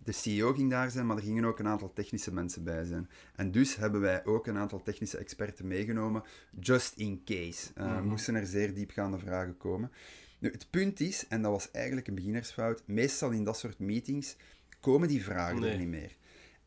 de 0.08 0.14
CEO 0.14 0.52
ging 0.52 0.70
daar 0.70 0.90
zijn, 0.90 1.06
maar 1.06 1.16
er 1.16 1.22
gingen 1.22 1.44
ook 1.44 1.58
een 1.58 1.66
aantal 1.66 1.92
technische 1.92 2.32
mensen 2.34 2.64
bij 2.64 2.84
zijn. 2.84 3.08
En 3.36 3.50
dus 3.50 3.76
hebben 3.76 4.00
wij 4.00 4.24
ook 4.24 4.46
een 4.46 4.56
aantal 4.56 4.82
technische 4.82 5.18
experten 5.18 5.66
meegenomen, 5.66 6.22
just 6.60 6.96
in 6.96 7.22
case. 7.24 7.68
Eh, 7.74 7.86
Mhm. 7.98 8.06
Moesten 8.08 8.34
er 8.34 8.46
zeer 8.46 8.74
diepgaande 8.74 9.18
vragen 9.18 9.56
komen. 9.56 9.90
Nu, 10.38 10.50
het 10.50 10.66
punt 10.70 11.00
is, 11.00 11.26
en 11.28 11.42
dat 11.42 11.50
was 11.50 11.70
eigenlijk 11.70 12.06
een 12.08 12.14
beginnersfout, 12.14 12.82
meestal 12.86 13.30
in 13.30 13.44
dat 13.44 13.58
soort 13.58 13.78
meetings 13.78 14.36
komen 14.80 15.08
die 15.08 15.24
vragen 15.24 15.60
Nee. 15.60 15.70
er 15.72 15.78
niet 15.78 15.88
meer. 15.88 16.16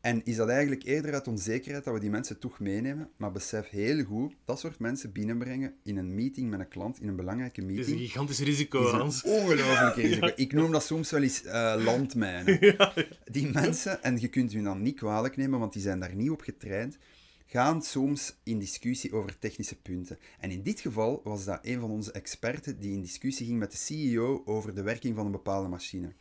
En 0.02 0.24
is 0.24 0.36
dat 0.36 0.48
eigenlijk 0.48 0.82
eerder 0.82 1.12
uit 1.12 1.28
onzekerheid 1.28 1.84
dat 1.84 1.94
we 1.94 2.00
die 2.00 2.10
mensen 2.10 2.38
toch 2.38 2.60
meenemen, 2.60 3.10
maar 3.16 3.32
besef 3.32 3.68
heel 3.68 4.04
goed, 4.04 4.34
dat 4.44 4.60
soort 4.60 4.78
mensen 4.78 5.12
binnenbrengen 5.12 5.74
in 5.82 5.96
een 5.96 6.14
meeting 6.14 6.50
met 6.50 6.60
een 6.60 6.68
klant, 6.68 7.00
in 7.00 7.08
een 7.08 7.16
belangrijke 7.16 7.60
Het 7.60 7.70
is 7.70 7.76
meeting, 7.76 7.98
een 7.98 8.06
gigantisch 8.06 8.38
risico, 8.38 8.86
is 8.86 8.90
Hans. 8.90 9.22
ongelooflijk 9.22 9.96
risico. 10.06 10.30
Ik 10.36 10.52
noem 10.52 10.72
dat 10.72 10.84
soms 10.84 11.10
wel 11.10 11.22
eens 11.22 11.44
eh, 11.44 11.74
landmijnen. 11.84 12.76
Die 13.24 13.46
mensen, 13.46 14.02
en 14.02 14.20
je 14.20 14.28
kunt 14.28 14.52
hun 14.52 14.64
dan 14.64 14.82
niet 14.82 14.96
kwalijk 14.96 15.36
nemen, 15.36 15.58
want 15.58 15.72
die 15.72 15.82
zijn 15.82 16.00
daar 16.00 16.14
niet 16.14 16.30
op 16.30 16.40
getraind, 16.40 16.98
gaan 17.46 17.82
soms 17.82 18.36
in 18.42 18.58
discussie 18.58 19.12
over 19.12 19.38
technische 19.38 19.80
punten. 19.80 20.18
En 20.38 20.50
in 20.50 20.62
dit 20.62 20.80
geval 20.80 21.20
was 21.24 21.44
dat 21.44 21.58
een 21.62 21.80
van 21.80 21.90
onze 21.90 22.12
experten 22.12 22.78
die 22.78 22.92
in 22.92 23.00
discussie 23.00 23.46
ging 23.46 23.58
met 23.58 23.70
de 23.70 23.76
CEO 23.76 24.42
over 24.44 24.74
de 24.74 24.82
werking 24.82 25.16
van 25.16 25.26
een 25.26 25.32
bepaalde 25.32 25.68
machine. 25.68 26.12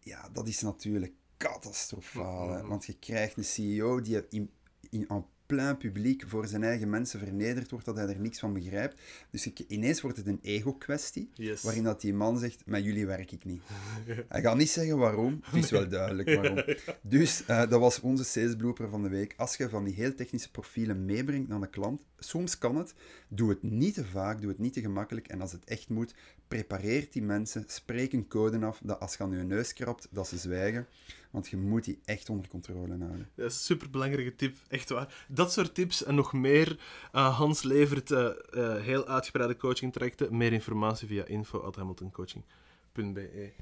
Ja, 0.00 0.28
dat 0.32 0.48
is 0.48 0.60
natuurlijk 0.60 1.12
catastrofaal, 1.38 2.66
want 2.66 2.86
je 2.86 2.98
krijgt 2.98 3.36
een 3.36 3.44
CEO 3.44 4.00
die 4.00 4.22
in, 4.30 4.50
plein 5.46 5.76
publiek 5.76 6.24
voor 6.26 6.46
zijn 6.46 6.62
eigen 6.64 6.90
mensen 6.90 7.18
vernederd 7.18 7.70
wordt, 7.70 7.84
dat 7.86 7.96
hij 7.96 8.06
er 8.08 8.20
niks 8.20 8.38
van 8.38 8.52
begrijpt. 8.52 9.00
Dus 9.30 9.46
ik- 9.46 9.58
ineens 9.68 10.00
wordt 10.00 10.16
het 10.16 10.26
een 10.26 10.38
ego-kwestie, 10.42 11.30
Yes. 11.34 11.62
waarin 11.62 11.82
dat 11.82 12.00
die 12.00 12.14
man 12.14 12.38
zegt, 12.38 12.62
met 12.66 12.84
jullie 12.84 13.06
werk 13.06 13.32
ik 13.32 13.44
niet. 13.44 13.62
Hij 14.28 14.40
gaat 14.40 14.56
niet 14.56 14.70
zeggen 14.70 14.98
waarom, 14.98 15.40
het 15.42 15.64
is 15.64 15.70
wel 15.70 15.88
duidelijk 15.88 16.34
waarom. 16.34 16.64
Dus 17.02 17.44
eh, 17.44 17.58
dat 17.70 17.80
was 17.80 18.00
onze 18.00 18.24
sales 18.24 18.56
blooper 18.56 18.88
van 18.88 19.02
de 19.02 19.08
week. 19.08 19.34
Als 19.36 19.56
je 19.56 19.68
van 19.68 19.84
die 19.84 19.94
heel 19.94 20.14
technische 20.14 20.50
profielen 20.50 21.04
meebrengt 21.04 21.48
naar 21.48 21.60
de 21.60 21.68
klant, 21.70 22.02
soms 22.18 22.58
kan 22.58 22.76
het, 22.76 22.94
doe 23.28 23.48
het 23.48 23.62
niet 23.62 23.94
te 23.94 24.04
vaak, 24.04 24.40
doe 24.40 24.50
het 24.50 24.58
niet 24.58 24.72
te 24.72 24.80
gemakkelijk. 24.80 25.28
En 25.28 25.40
als 25.40 25.52
het 25.52 25.64
echt 25.64 25.88
moet, 25.88 26.14
prepareer 26.48 27.06
die 27.10 27.22
mensen, 27.22 27.64
spreek 27.66 28.12
een 28.12 28.28
code 28.28 28.66
af, 28.66 28.80
dat 28.82 29.00
als 29.00 29.16
je 29.16 29.22
aan 29.22 29.30
je 29.30 29.42
neus 29.42 29.72
krabt, 29.72 30.08
dat 30.10 30.28
ze 30.28 30.38
zwijgen. 30.38 30.86
Want 31.30 31.48
je 31.48 31.56
moet 31.56 31.84
die 31.84 32.00
echt 32.04 32.30
onder 32.30 32.48
controle 32.48 32.96
houden. 32.98 33.28
Een 33.34 33.50
superbelangrijke 33.50 34.34
tip, 34.34 34.56
echt 34.68 34.88
waar. 34.88 35.24
Dat 35.28 35.52
soort 35.52 35.74
tips 35.74 36.04
en 36.04 36.14
nog 36.14 36.32
meer. 36.32 36.78
eh, 37.12 37.36
Hans 37.36 37.62
levert 37.62 38.10
eh, 38.10 38.26
eh, 38.26 38.34
heel 38.82 39.06
uitgebreide 39.06 39.56
coaching 39.56 39.92
trajecten. 39.92 40.36
Meer 40.36 40.52
informatie 40.52 41.08
via 41.08 41.24
info.hamiltoncoaching.be. 41.24 43.52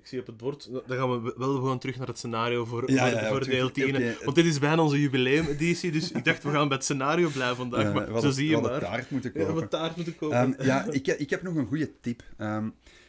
Ik 0.00 0.06
zie 0.06 0.20
op 0.20 0.26
het 0.26 0.36
bord, 0.36 0.68
dan 0.86 0.96
gaan 0.98 1.22
we 1.22 1.34
wel 1.36 1.54
gewoon 1.54 1.78
terug 1.78 1.96
naar 1.98 2.06
het 2.06 2.18
scenario 2.18 2.64
voor, 2.64 2.90
Ja, 2.90 2.98
voor, 3.06 3.14
ja, 3.16 3.22
ja, 3.22 3.28
voor 3.28 3.40
terug- 3.40 3.54
deel 3.54 3.70
10. 3.70 3.94
oké. 3.96 4.16
Want 4.24 4.36
dit 4.36 4.44
is 4.44 4.58
bijna 4.58 4.82
onze 4.82 5.00
jubileumeditie, 5.00 5.90
dus 5.92 6.12
ik 6.12 6.24
dacht 6.24 6.42
we 6.42 6.50
gaan 6.50 6.68
bij 6.68 6.76
het 6.76 6.84
scenario 6.86 7.28
blijven 7.28 7.56
vandaag. 7.56 7.84
Eh, 7.84 7.94
maar 7.94 8.12
we 8.12 8.20
zo 8.20 8.30
zie 8.30 8.46
je 8.48 8.52
hadden 8.54 8.70
maar. 8.72 8.80
taart 8.80 9.10
moeten 9.10 9.30
Ja, 9.34 9.40
kopen. 9.40 9.54
wat 9.54 9.70
taart 9.70 9.96
moeten 9.96 10.16
kopen. 10.16 10.36
Ehm, 10.36 10.62
ja, 10.66 10.86
ik, 10.90 11.06
ik 11.06 11.30
heb 11.30 11.42
nog 11.42 11.54
een 11.54 11.66
goede 11.66 12.00
tip. 12.00 12.22
Ehm, 12.36 12.68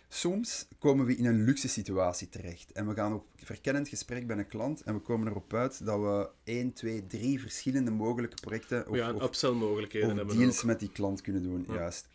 soms 0.09 0.67
komen 0.79 1.05
we 1.05 1.15
in 1.15 1.25
een 1.25 1.43
luxe 1.43 1.67
situatie 1.67 2.29
terecht 2.29 2.71
en 2.71 2.87
we 2.87 2.93
gaan 2.93 3.13
op 3.13 3.25
verkennend 3.43 3.87
gesprek 3.89 4.27
bij 4.27 4.37
een 4.37 4.47
klant 4.47 4.81
en 4.83 4.93
we 4.93 4.99
komen 4.99 5.27
erop 5.27 5.53
uit 5.53 5.85
dat 5.85 5.99
we 5.99 6.29
1, 6.43 6.73
2, 6.73 7.07
3 7.07 7.41
verschillende 7.41 7.91
mogelijke 7.91 8.35
projecten 8.41 8.87
of, 8.89 8.95
ja, 8.95 9.13
of, 9.13 9.51
mogelijkheden 9.53 10.09
of 10.11 10.15
hebben 10.15 10.37
deals 10.37 10.63
met 10.63 10.79
die 10.79 10.91
klant 10.91 11.21
kunnen 11.21 11.43
doen. 11.43 11.65
Ja. 11.67 11.73
Juist. 11.73 12.07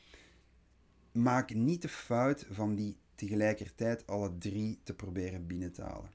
Maak 1.12 1.54
niet 1.54 1.83
de 1.83 1.88
fout 1.88 2.47
van 2.50 2.75
die 2.75 2.97
tegelijkertijd 3.16 4.06
alle 4.06 4.38
drie 4.38 4.80
te 4.85 4.94
proberen 4.94 5.46
binnen 5.46 5.73
te 5.73 5.82
halen. 5.82 6.11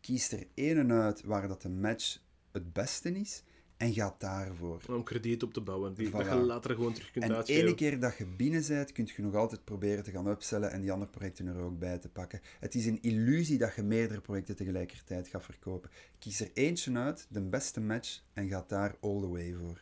Kies 0.00 0.32
er 0.32 0.46
één 0.54 0.92
uit 0.92 1.22
waar 1.24 1.48
dat 1.48 1.62
de 1.62 1.68
match 1.68 2.18
het 2.52 2.72
beste 2.72 3.10
is 3.12 3.42
en 3.76 3.92
ga 3.92 4.14
daarvoor. 4.18 4.82
Om 4.88 5.02
krediet 5.02 5.42
op 5.42 5.52
te 5.52 5.60
bouwen, 5.60 5.94
die, 5.94 6.10
dat 6.10 6.24
je 6.26 6.32
Voilà. 6.32 6.44
later 6.46 6.74
gewoon 6.74 6.92
terug 6.92 7.10
kunt 7.10 7.24
En 7.24 7.34
uitgeven. 7.34 7.62
ene 7.62 7.74
keer 7.74 8.00
dat 8.00 8.16
je 8.16 8.26
binnen 8.26 8.64
bent, 8.68 8.92
kun 8.92 9.08
je 9.16 9.22
nog 9.22 9.34
altijd 9.34 9.64
proberen 9.64 10.04
te 10.04 10.10
gaan 10.10 10.26
upsellen 10.26 10.70
en 10.70 10.80
die 10.80 10.92
andere 10.92 11.10
projecten 11.10 11.46
er 11.46 11.60
ook 11.60 11.78
bij 11.78 11.98
te 11.98 12.08
pakken. 12.08 12.40
Het 12.60 12.74
is 12.74 12.86
een 12.86 13.02
illusie 13.02 13.58
dat 13.58 13.74
je 13.74 13.82
meerdere 13.82 14.20
projecten 14.20 14.56
tegelijkertijd 14.56 15.28
gaat 15.28 15.44
verkopen. 15.44 15.90
Kies 16.18 16.40
er 16.40 16.50
eentje 16.54 16.92
uit, 16.98 17.26
de 17.30 17.42
beste 17.42 17.80
match, 17.80 18.22
en 18.32 18.48
ga 18.48 18.64
daar 18.68 18.96
all 19.00 19.20
the 19.20 19.28
way 19.28 19.54
voor. 19.54 19.80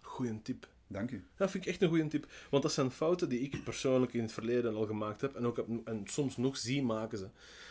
Goeie 0.00 0.42
tip. 0.42 0.68
Dank 0.88 1.10
u. 1.10 1.24
Dat 1.36 1.50
vind 1.50 1.64
ik 1.64 1.70
echt 1.70 1.82
een 1.82 1.88
goede 1.88 2.06
tip. 2.06 2.26
Want 2.50 2.62
dat 2.62 2.72
zijn 2.72 2.90
fouten 2.90 3.28
die 3.28 3.40
ik 3.40 3.64
persoonlijk 3.64 4.12
in 4.12 4.22
het 4.22 4.32
verleden 4.32 4.74
al 4.74 4.86
gemaakt 4.86 5.20
heb. 5.20 5.34
En, 5.34 5.46
ook 5.46 5.56
heb, 5.56 5.66
en 5.84 6.02
soms 6.04 6.36
nog 6.36 6.56
zie 6.56 6.82
maken 6.82 7.18
ze. 7.18 7.26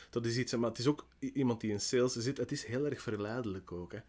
Dat 0.10 0.26
is 0.26 0.38
iets, 0.38 0.56
maar 0.56 0.70
het 0.70 0.80
is 0.80 0.88
ook 0.88 1.06
iemand 1.20 1.62
die 1.62 1.72
in 1.72 1.80
sales 1.82 2.14
zit. 2.16 2.38
Het 2.38 2.52
is 2.52 2.66
heel 2.66 2.86
erg 2.86 3.02
verleidelijk 3.02 3.72
ook. 3.72 3.92
Hè. 3.92 4.00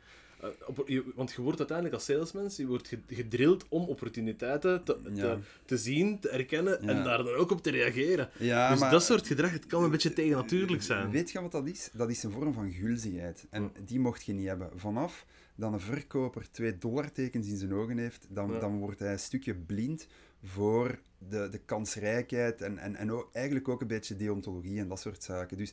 Eh, 0.41 0.99
want 1.15 1.33
je 1.33 1.41
wordt 1.43 1.59
uiteindelijk 1.59 1.97
als 1.97 2.05
salesmens 2.05 2.57
je 2.57 2.67
wordt 2.67 2.89
ge- 2.89 3.01
gedrild 3.09 3.65
om 3.69 3.85
opportuniteiten 3.85 4.85
te, 4.85 4.99
Ja. 5.15 5.35
te, 5.35 5.39
te 5.65 5.77
zien, 5.77 6.19
te 6.21 6.29
erkennen 6.29 6.81
en 6.81 7.05
daar 7.05 7.19
dan 7.25 7.35
ook 7.35 7.51
op 7.51 7.63
te 7.63 7.71
reageren. 7.71 8.31
Ja, 8.39 8.71
dus 8.71 8.81
maar- 8.81 8.91
dat 8.91 9.03
soort 9.05 9.27
gedrag, 9.27 9.51
het 9.53 9.67
kan 9.67 9.85
een 9.85 9.91
beetje 9.91 10.13
tegennatuurlijk 10.13 10.83
zijn. 10.83 11.11
Weet 11.11 11.31
je 11.31 11.41
wat 11.41 11.53
dat 11.53 11.67
is? 11.67 11.91
Dat 11.93 12.11
is 12.11 12.23
een 12.23 12.31
vorm 12.33 12.53
van 12.53 12.73
gulzigheid. 12.73 13.47
En 13.51 13.73
die 13.85 14.01
mocht 14.01 14.25
je 14.25 14.33
niet 14.33 14.47
hebben. 14.47 14.71
Vanaf 14.75 15.27
dat 15.57 15.73
een 15.73 15.81
verkoper 15.81 16.51
twee 16.51 16.79
dollartekens 16.79 17.49
in 17.49 17.57
zijn 17.57 17.75
ogen 17.75 17.99
heeft, 17.99 18.27
dan, 18.31 18.53
Ja. 18.53 18.59
dan 18.59 18.79
wordt 18.79 18.99
hij 18.99 19.13
een 19.13 19.19
stukje 19.19 19.55
blind 19.55 20.07
voor 20.43 20.99
de, 21.19 21.49
de 21.51 21.59
kansrijkheid 21.59 22.63
en, 22.63 22.79
en, 22.79 22.97
en 22.97 23.13
ook, 23.13 23.29
eigenlijk 23.33 23.69
ook 23.69 23.81
een 23.81 23.87
beetje 23.87 24.17
deontologie 24.17 24.79
en 24.81 24.89
dat 24.89 25.01
soort 25.01 25.23
zaken. 25.23 25.57
Dus 25.57 25.73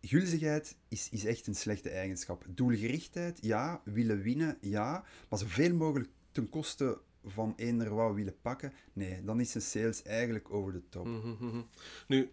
gulzigheid 0.00 0.76
is, 0.88 1.08
is 1.10 1.24
echt 1.24 1.46
een 1.46 1.54
slechte 1.54 1.90
eigenschap. 1.90 2.44
Doelgerichtheid, 2.48 3.38
ja. 3.40 3.80
Willen 3.84 4.22
winnen, 4.22 4.58
ja. 4.60 5.04
Maar 5.28 5.38
zoveel 5.38 5.74
mogelijk 5.74 6.10
ten 6.32 6.48
koste 6.48 7.00
van 7.24 7.52
eender 7.56 7.94
wat 7.94 8.14
willen 8.14 8.40
pakken, 8.40 8.72
nee, 8.92 9.24
dan 9.24 9.40
is 9.40 9.54
een 9.54 9.62
sales 9.62 10.02
eigenlijk 10.02 10.50
over 10.50 10.72
de 10.72 10.82
top. 10.88 11.06
Mhm, 11.06 11.28
mhm. 11.46 11.60
Nu, 12.08 12.30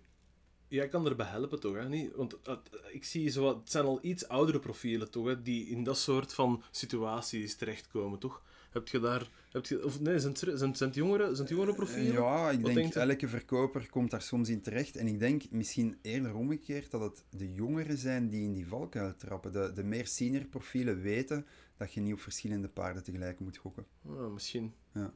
jij 0.68 0.88
kan 0.88 1.06
erbij 1.08 1.26
helpen 1.26 1.60
toch, 1.60 1.76
hè? 1.76 1.90
Niet? 1.90 2.16
Want 2.16 2.38
eh, 2.44 2.56
ik 2.92 3.04
zie 3.06 3.30
zo 3.30 3.42
wat, 3.44 3.56
het 3.56 3.72
zijn 3.72 3.86
al 3.86 4.00
iets 4.02 4.28
oudere 4.28 4.60
profielen 4.60 5.12
toch, 5.12 5.28
hè, 5.28 5.42
die 5.42 5.68
in 5.68 5.84
dat 5.84 5.98
soort 5.98 6.34
van 6.34 6.64
situaties 6.72 7.56
terechtkomen, 7.56 8.20
toch? 8.20 8.42
Heb 8.72 8.88
je 8.88 9.00
daar, 9.00 9.30
heb 9.52 9.66
je, 9.66 9.86
of 9.86 10.00
nee, 10.02 10.20
zijn 10.20 10.32
het, 10.34 10.40
zijn, 10.40 10.52
het- 10.70 10.78
zijn 10.78 10.90
het 10.90 10.96
jongere, 10.96 11.24
zijn 11.24 11.38
het 11.48 11.50
jongere 11.50 11.74
profielen? 11.76 12.14
Ja, 12.14 12.52
ik 12.52 12.62
Wat 12.62 12.74
denk 12.74 12.94
elke 12.94 13.28
verkoper 13.28 13.90
komt 13.90 14.12
daar 14.12 14.22
soms 14.22 14.50
in 14.50 14.62
terecht. 14.62 14.96
En 14.96 15.08
ik 15.08 15.20
denk 15.20 15.44
misschien 15.52 15.98
eerder 16.02 16.36
omgekeerd 16.36 16.92
dat 16.92 17.02
het 17.02 17.24
de 17.30 17.54
jongeren 17.54 17.98
zijn 17.98 18.30
die 18.30 18.44
in 18.44 18.54
die 18.54 18.68
valkuil 18.68 19.16
trappen. 19.18 19.52
De, 19.52 19.72
de 19.74 19.84
meer 19.84 20.08
senior 20.08 20.46
profielen 20.46 21.02
weten 21.02 21.46
dat 21.78 21.94
je 21.94 22.02
niet 22.02 22.14
op 22.14 22.22
verschillende 22.22 22.68
paarden 22.68 23.04
tegelijk 23.04 23.40
moet 23.40 23.58
gokken. 23.58 23.86
Misschien. 24.34 24.74
Ja. 24.94 25.14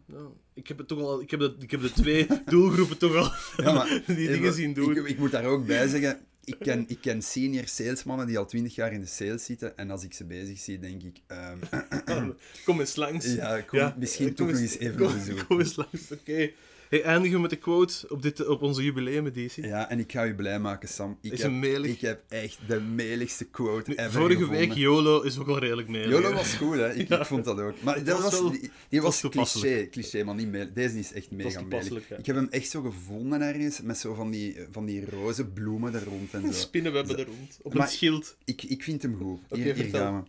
ik 0.54 0.68
heb 0.68 0.78
het 0.78 0.88
toch 0.88 1.00
al, 1.00 1.22
ik 1.22 1.32
heb 1.32 1.40
de, 1.40 1.56
ik 1.60 1.72
heb 1.72 1.82
de 1.82 1.92
twee 1.92 2.28
doelgroepen 2.46 2.98
toch 2.98 3.16
al 3.16 3.64
Ja, 3.66 3.74
maar 3.74 4.04
die 4.16 4.28
dingen 4.28 4.54
zien 4.54 4.74
doen. 4.74 4.98
Ik, 4.98 5.08
ik 5.08 5.18
moet 5.18 5.32
daar 5.32 5.46
ook 5.46 5.66
bij 5.66 5.88
zeggen, 5.88 6.20
ik 6.50 6.56
ken, 6.60 6.84
ik 6.88 6.98
ken 7.02 7.22
senior 7.22 7.68
salesmannen 7.68 8.28
die 8.28 8.38
al 8.38 8.46
twintig 8.46 8.76
jaar 8.76 8.94
in 8.94 9.00
de 9.00 9.06
sales 9.08 9.46
zitten. 9.46 9.78
En 9.78 9.90
als 9.92 10.04
ik 10.04 10.14
ze 10.14 10.26
bezig 10.26 10.60
zie, 10.60 10.80
denk 10.80 11.04
ik... 11.04 11.18
ehm, 11.28 11.58
Kom 12.66 12.80
eens 12.80 12.96
langs. 12.96 13.34
ja, 13.34 13.62
kom, 13.62 13.94
misschien 13.98 14.34
toch 14.34 14.48
nog 14.48 14.60
eens 14.60 14.78
even 14.78 14.98
kom, 14.98 15.14
bezoeken. 15.18 15.48
Kom 15.48 15.60
eens 15.60 15.76
langs, 15.76 16.12
oké. 16.12 16.50
Hey, 16.90 17.04
eindigen 17.04 17.36
we 17.36 17.42
met 17.42 17.50
de 17.50 17.56
quote 17.56 18.06
op, 18.10 18.22
dit, 18.22 18.48
op 18.48 18.62
onze 18.62 18.84
jubileumeditie. 18.84 19.66
Ja, 19.68 19.90
en 19.90 20.00
ik 20.00 20.12
ga 20.12 20.24
je 20.24 20.36
blij 20.36 20.60
maken, 20.60 20.90
Sam. 20.90 21.18
Ik, 21.22 21.32
Is 21.32 21.42
heb, 21.42 21.52
een 21.52 21.60
melig. 21.60 21.92
ik 21.92 22.02
heb 22.02 22.22
echt 22.30 22.58
de 22.68 22.80
meligste 22.82 23.46
quote 23.46 23.90
Nu, 23.90 23.96
ever 23.96 24.12
vorige 24.12 24.40
gevonden. 24.40 24.68
week 24.68 24.78
YOLO 24.78 25.22
is 25.22 25.38
ook 25.40 25.46
wel 25.46 25.60
redelijk 25.60 25.88
mee. 25.88 26.08
Jolo 26.08 26.34
was 26.34 26.54
goed, 26.54 26.76
hè? 26.76 26.94
Ik, 26.94 27.10
ik 27.10 27.26
vond 27.26 27.46
dat 27.46 27.60
ook. 27.60 27.82
Maar 27.82 28.04
dat 28.04 28.22
was 28.22 28.32
was, 28.32 28.40
wel- 28.42 28.52
die, 28.52 28.72
die 28.90 29.02
was 29.02 29.22
cliché, 29.30 29.88
cliché, 29.90 30.24
maar 30.24 30.36
niet. 30.36 30.76
Deze 30.76 31.00
is 31.00 31.14
echt 31.14 31.32
mega 31.32 31.62
melig. 31.62 32.10
ja. 32.10 32.16
Ik 32.18 32.26
heb 32.26 32.36
hem 32.36 32.48
echt 32.50 32.70
zo 32.70 32.82
gevonden 32.82 33.42
ergens, 33.42 33.82
met 33.82 33.98
zo 33.98 34.14
van 34.14 34.32
die, 34.32 34.58
van 34.72 34.86
die 34.86 35.10
roze 35.10 35.46
bloemen 35.46 35.94
er 35.94 36.04
rond 36.04 36.32
en 36.46 36.54
zo. 36.54 36.60
Spinnenwebben 36.68 37.18
er 37.18 37.26
rond. 37.26 37.58
Op 37.62 37.74
Maar- 37.74 37.84
een 37.86 37.92
schild. 37.92 38.38
Ik, 38.44 38.64
ik 38.64 38.84
vind 38.84 39.02
hem 39.02 39.16
goed. 39.16 39.40
Hier, 39.50 39.64
hier 39.64 39.76
vertel. 39.76 40.02
gaan 40.02 40.24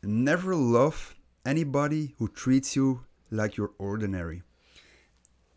we. 0.00 0.06
Never 0.08 0.54
love 0.56 1.14
anybody 1.42 2.12
who 2.16 2.30
treats 2.30 2.72
you 2.74 2.98
like 3.28 3.54
you're 3.54 3.72
ordinary. 3.76 4.42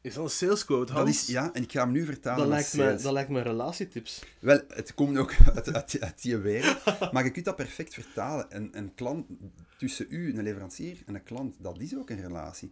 Is 0.02 0.14
dat 0.14 0.24
een 0.24 0.30
salesquote, 0.30 0.94
Dat 0.94 1.02
Hans? 1.04 1.22
is, 1.22 1.28
ja, 1.28 1.54
en 1.54 1.64
ik 1.64 1.72
ga 1.72 1.82
hem 1.84 1.92
nu 1.92 2.06
vertalen 2.06 2.40
dat, 2.40 2.48
lijkt 2.48 2.74
me, 2.74 2.82
sales. 2.84 3.02
dat 3.02 3.14
lijkt 3.14 3.30
me 3.30 3.42
relatietips. 3.42 4.24
Wel, 4.40 4.62
het 4.68 4.94
komt 4.94 5.18
ook 5.18 5.36
uit, 5.56 5.74
uit, 5.76 6.00
uit 6.02 6.22
die 6.22 6.38
wereld. 6.38 6.84
Maar 7.14 7.24
je 7.24 7.32
kunt 7.32 7.46
dat 7.46 7.56
perfect 7.56 7.94
vertalen. 7.94 8.46
Een, 8.50 8.78
een 8.78 8.94
klant 8.96 9.26
tussen 9.78 10.06
u, 10.10 10.30
een 10.38 10.44
leverancier, 10.44 10.98
en 11.06 11.16
een 11.16 11.24
klant, 11.24 11.56
dat 11.60 11.80
is 11.80 11.96
ook 11.96 12.10
een 12.10 12.22
relatie. 12.22 12.72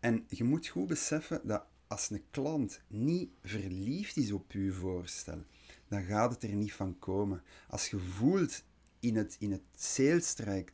En 0.00 0.24
je 0.28 0.44
moet 0.44 0.66
goed 0.66 0.86
beseffen 0.86 1.40
dat 1.44 1.64
als 1.86 2.10
een 2.10 2.22
klant 2.30 2.80
niet 2.88 3.30
verliefd 3.42 4.16
is 4.16 4.32
op 4.32 4.50
uw 4.52 4.72
voorstel, 4.72 5.44
dan 5.88 6.02
gaat 6.02 6.30
het 6.30 6.42
er 6.42 6.54
niet 6.54 6.72
van 6.72 6.98
komen. 6.98 7.42
Als 7.68 7.90
je 7.90 7.98
voelt 7.98 8.62
in 9.00 9.16
het, 9.16 9.36
in 9.38 9.52
het 9.52 9.62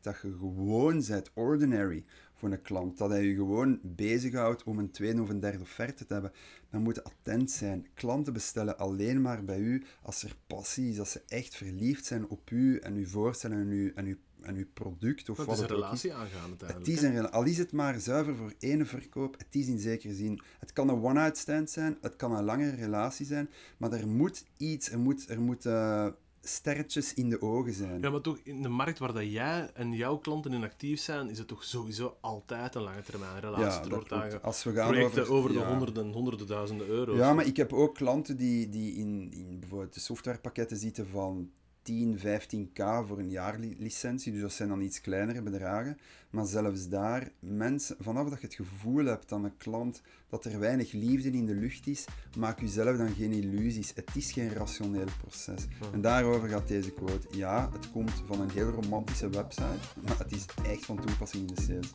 dat 0.00 0.20
je 0.22 0.36
gewoon 0.38 1.04
bent 1.08 1.30
ordinary 1.34 2.04
voor 2.34 2.52
een 2.52 2.62
klant, 2.62 2.98
dat 2.98 3.10
hij 3.10 3.24
je 3.24 3.34
gewoon 3.34 3.78
bezighoudt 3.82 4.62
om 4.62 4.78
een 4.78 4.90
tweede 4.90 5.22
of 5.22 5.28
een 5.28 5.40
derde 5.40 5.60
offerte 5.60 6.06
te 6.06 6.12
hebben, 6.12 6.32
dan 6.70 6.82
moet 6.82 6.94
je 6.94 7.04
attent 7.04 7.50
zijn. 7.50 7.86
Klanten 7.94 8.32
bestellen 8.32 8.78
alleen 8.78 9.20
maar 9.20 9.44
bij 9.44 9.58
u 9.58 9.84
als 10.02 10.22
er 10.22 10.36
passie 10.46 10.90
is, 10.90 10.98
als 10.98 11.10
ze 11.10 11.22
echt 11.28 11.54
verliefd 11.54 12.04
zijn 12.04 12.28
op 12.28 12.50
u 12.50 12.78
en 12.78 12.94
uw 12.94 13.06
voorstel 13.06 13.50
en 13.50 13.68
uw, 13.68 13.90
en 13.94 14.04
uw, 14.04 14.16
en 14.44 14.56
uw 14.56 14.66
product 14.74 15.28
of 15.28 15.36
wat 15.36 15.46
is 15.46 15.52
een 15.52 15.62
het 15.62 15.72
ook 15.72 15.78
is. 15.78 15.84
relatie 15.84 16.12
aangaan 16.12 16.48
uiteindelijk. 16.48 16.86
Het 16.86 16.96
is 16.96 17.02
een, 17.02 17.30
al 17.30 17.44
is 17.44 17.58
het 17.58 17.72
maar 17.72 18.00
zuiver 18.00 18.36
voor 18.36 18.52
één 18.58 18.86
verkoop, 18.86 19.38
het 19.38 19.54
is 19.54 19.66
in 19.66 19.78
zekere 19.78 20.14
zin. 20.14 20.40
Het 20.58 20.72
kan 20.72 20.88
een 20.88 21.02
one-night 21.02 21.36
stand 21.36 21.70
zijn, 21.70 21.98
het 22.00 22.16
kan 22.16 22.32
een 22.32 22.44
langere 22.44 22.76
relatie 22.76 23.26
zijn, 23.26 23.50
maar 23.76 23.92
er 23.92 24.08
moet 24.08 24.44
iets, 24.56 24.90
er 24.90 24.98
moet, 24.98 25.28
er 25.28 25.40
moet 25.40 25.66
eh, 25.66 26.06
sterretjes 26.42 27.14
in 27.14 27.28
de 27.28 27.42
ogen 27.42 27.72
zijn. 27.72 28.00
Ja, 28.00 28.10
maar 28.10 28.20
toch, 28.20 28.38
in 28.42 28.62
de 28.62 28.68
markt 28.68 28.98
waar 28.98 29.12
dat 29.12 29.32
jij 29.32 29.70
en 29.74 29.92
jouw 29.92 30.16
klanten 30.16 30.52
in 30.52 30.62
actief 30.62 31.00
zijn, 31.00 31.30
is 31.30 31.38
het 31.38 31.48
toch 31.48 31.64
sowieso 31.64 32.16
altijd 32.20 32.74
een 32.74 32.82
lange 32.82 33.02
termijn 33.02 33.40
relatie. 33.40 33.90
Ja, 33.90 33.98
dat 34.08 34.42
Als 34.42 34.64
we 34.64 34.72
gaan 34.72 34.90
projecten 34.90 35.22
over, 35.22 35.34
over, 35.34 35.52
de 35.52 35.58
ja. 35.58 35.68
honderden, 35.68 36.12
honderden 36.12 36.46
duizenden 36.46 36.86
euro's. 36.86 37.16
Ja, 37.16 37.32
maar 37.32 37.46
ik 37.46 37.56
heb 37.56 37.72
ook 37.72 37.94
klanten 37.94 38.36
die, 38.36 38.68
die 38.68 38.94
in, 38.94 39.32
in 39.32 39.60
bijvoorbeeld 39.60 39.94
de 39.94 40.00
softwarepakketten 40.00 40.76
zitten 40.76 41.08
van 41.08 41.50
10, 41.82 42.18
15k 42.18 43.06
voor 43.06 43.18
een 43.18 43.30
jaarlicentie. 43.30 44.32
Dus 44.32 44.40
dat 44.40 44.52
zijn 44.52 44.68
dan 44.68 44.80
iets 44.80 45.00
kleinere 45.00 45.42
bedragen. 45.42 45.98
Maar 46.30 46.46
zelfs 46.46 46.88
daar, 46.88 47.30
mensen, 47.38 47.96
vanaf 48.00 48.28
dat 48.28 48.40
je 48.40 48.46
het 48.46 48.54
gevoel 48.54 49.04
hebt 49.04 49.32
aan 49.32 49.44
een 49.44 49.56
klant 49.56 50.02
dat 50.28 50.44
er 50.44 50.58
weinig 50.58 50.92
liefde 50.92 51.30
in 51.30 51.46
de 51.46 51.54
lucht 51.54 51.86
is, 51.86 52.04
maak 52.38 52.60
jezelf 52.60 52.96
dan 52.96 53.14
geen 53.14 53.32
illusies. 53.32 53.92
Het 53.94 54.16
is 54.16 54.32
geen 54.32 54.52
rationeel 54.52 55.08
proces. 55.20 55.66
En 55.92 56.00
daarover 56.00 56.48
gaat 56.48 56.68
deze 56.68 56.92
quote. 56.92 57.26
Ja, 57.36 57.70
het 57.72 57.90
komt 57.90 58.22
van 58.26 58.40
een 58.40 58.50
heel 58.50 58.70
romantische 58.70 59.28
website, 59.28 60.00
maar 60.06 60.18
het 60.18 60.32
is 60.32 60.44
echt 60.66 60.84
van 60.84 61.00
toepassing 61.00 61.48
in 61.48 61.54
de 61.54 61.62
sales. 61.62 61.94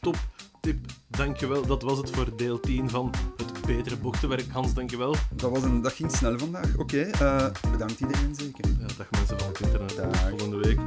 Top 0.00 0.16
tip, 0.68 0.90
dankjewel. 1.06 1.66
Dat 1.66 1.82
was 1.82 1.98
het 1.98 2.10
voor 2.10 2.36
deel 2.36 2.60
10 2.60 2.90
van 2.90 3.12
het 3.36 3.66
betere 3.66 3.96
bochtenwerk. 3.96 4.50
Hans, 4.50 4.74
dankjewel. 4.74 5.14
Dat, 5.30 5.50
was 5.50 5.62
een, 5.62 5.82
dat 5.82 5.92
ging 5.92 6.12
snel 6.12 6.38
vandaag. 6.38 6.76
Oké, 6.76 7.00
eh, 7.00 7.46
bedankt 7.70 8.00
iedereen 8.00 8.34
zeker. 8.34 8.64
Ja, 8.80 8.86
dag 8.96 9.10
mensen 9.10 9.38
van 9.38 9.48
het 9.48 9.60
internet. 9.60 9.96
Tot 9.96 10.16
volgende 10.16 10.56
week. 10.56 10.80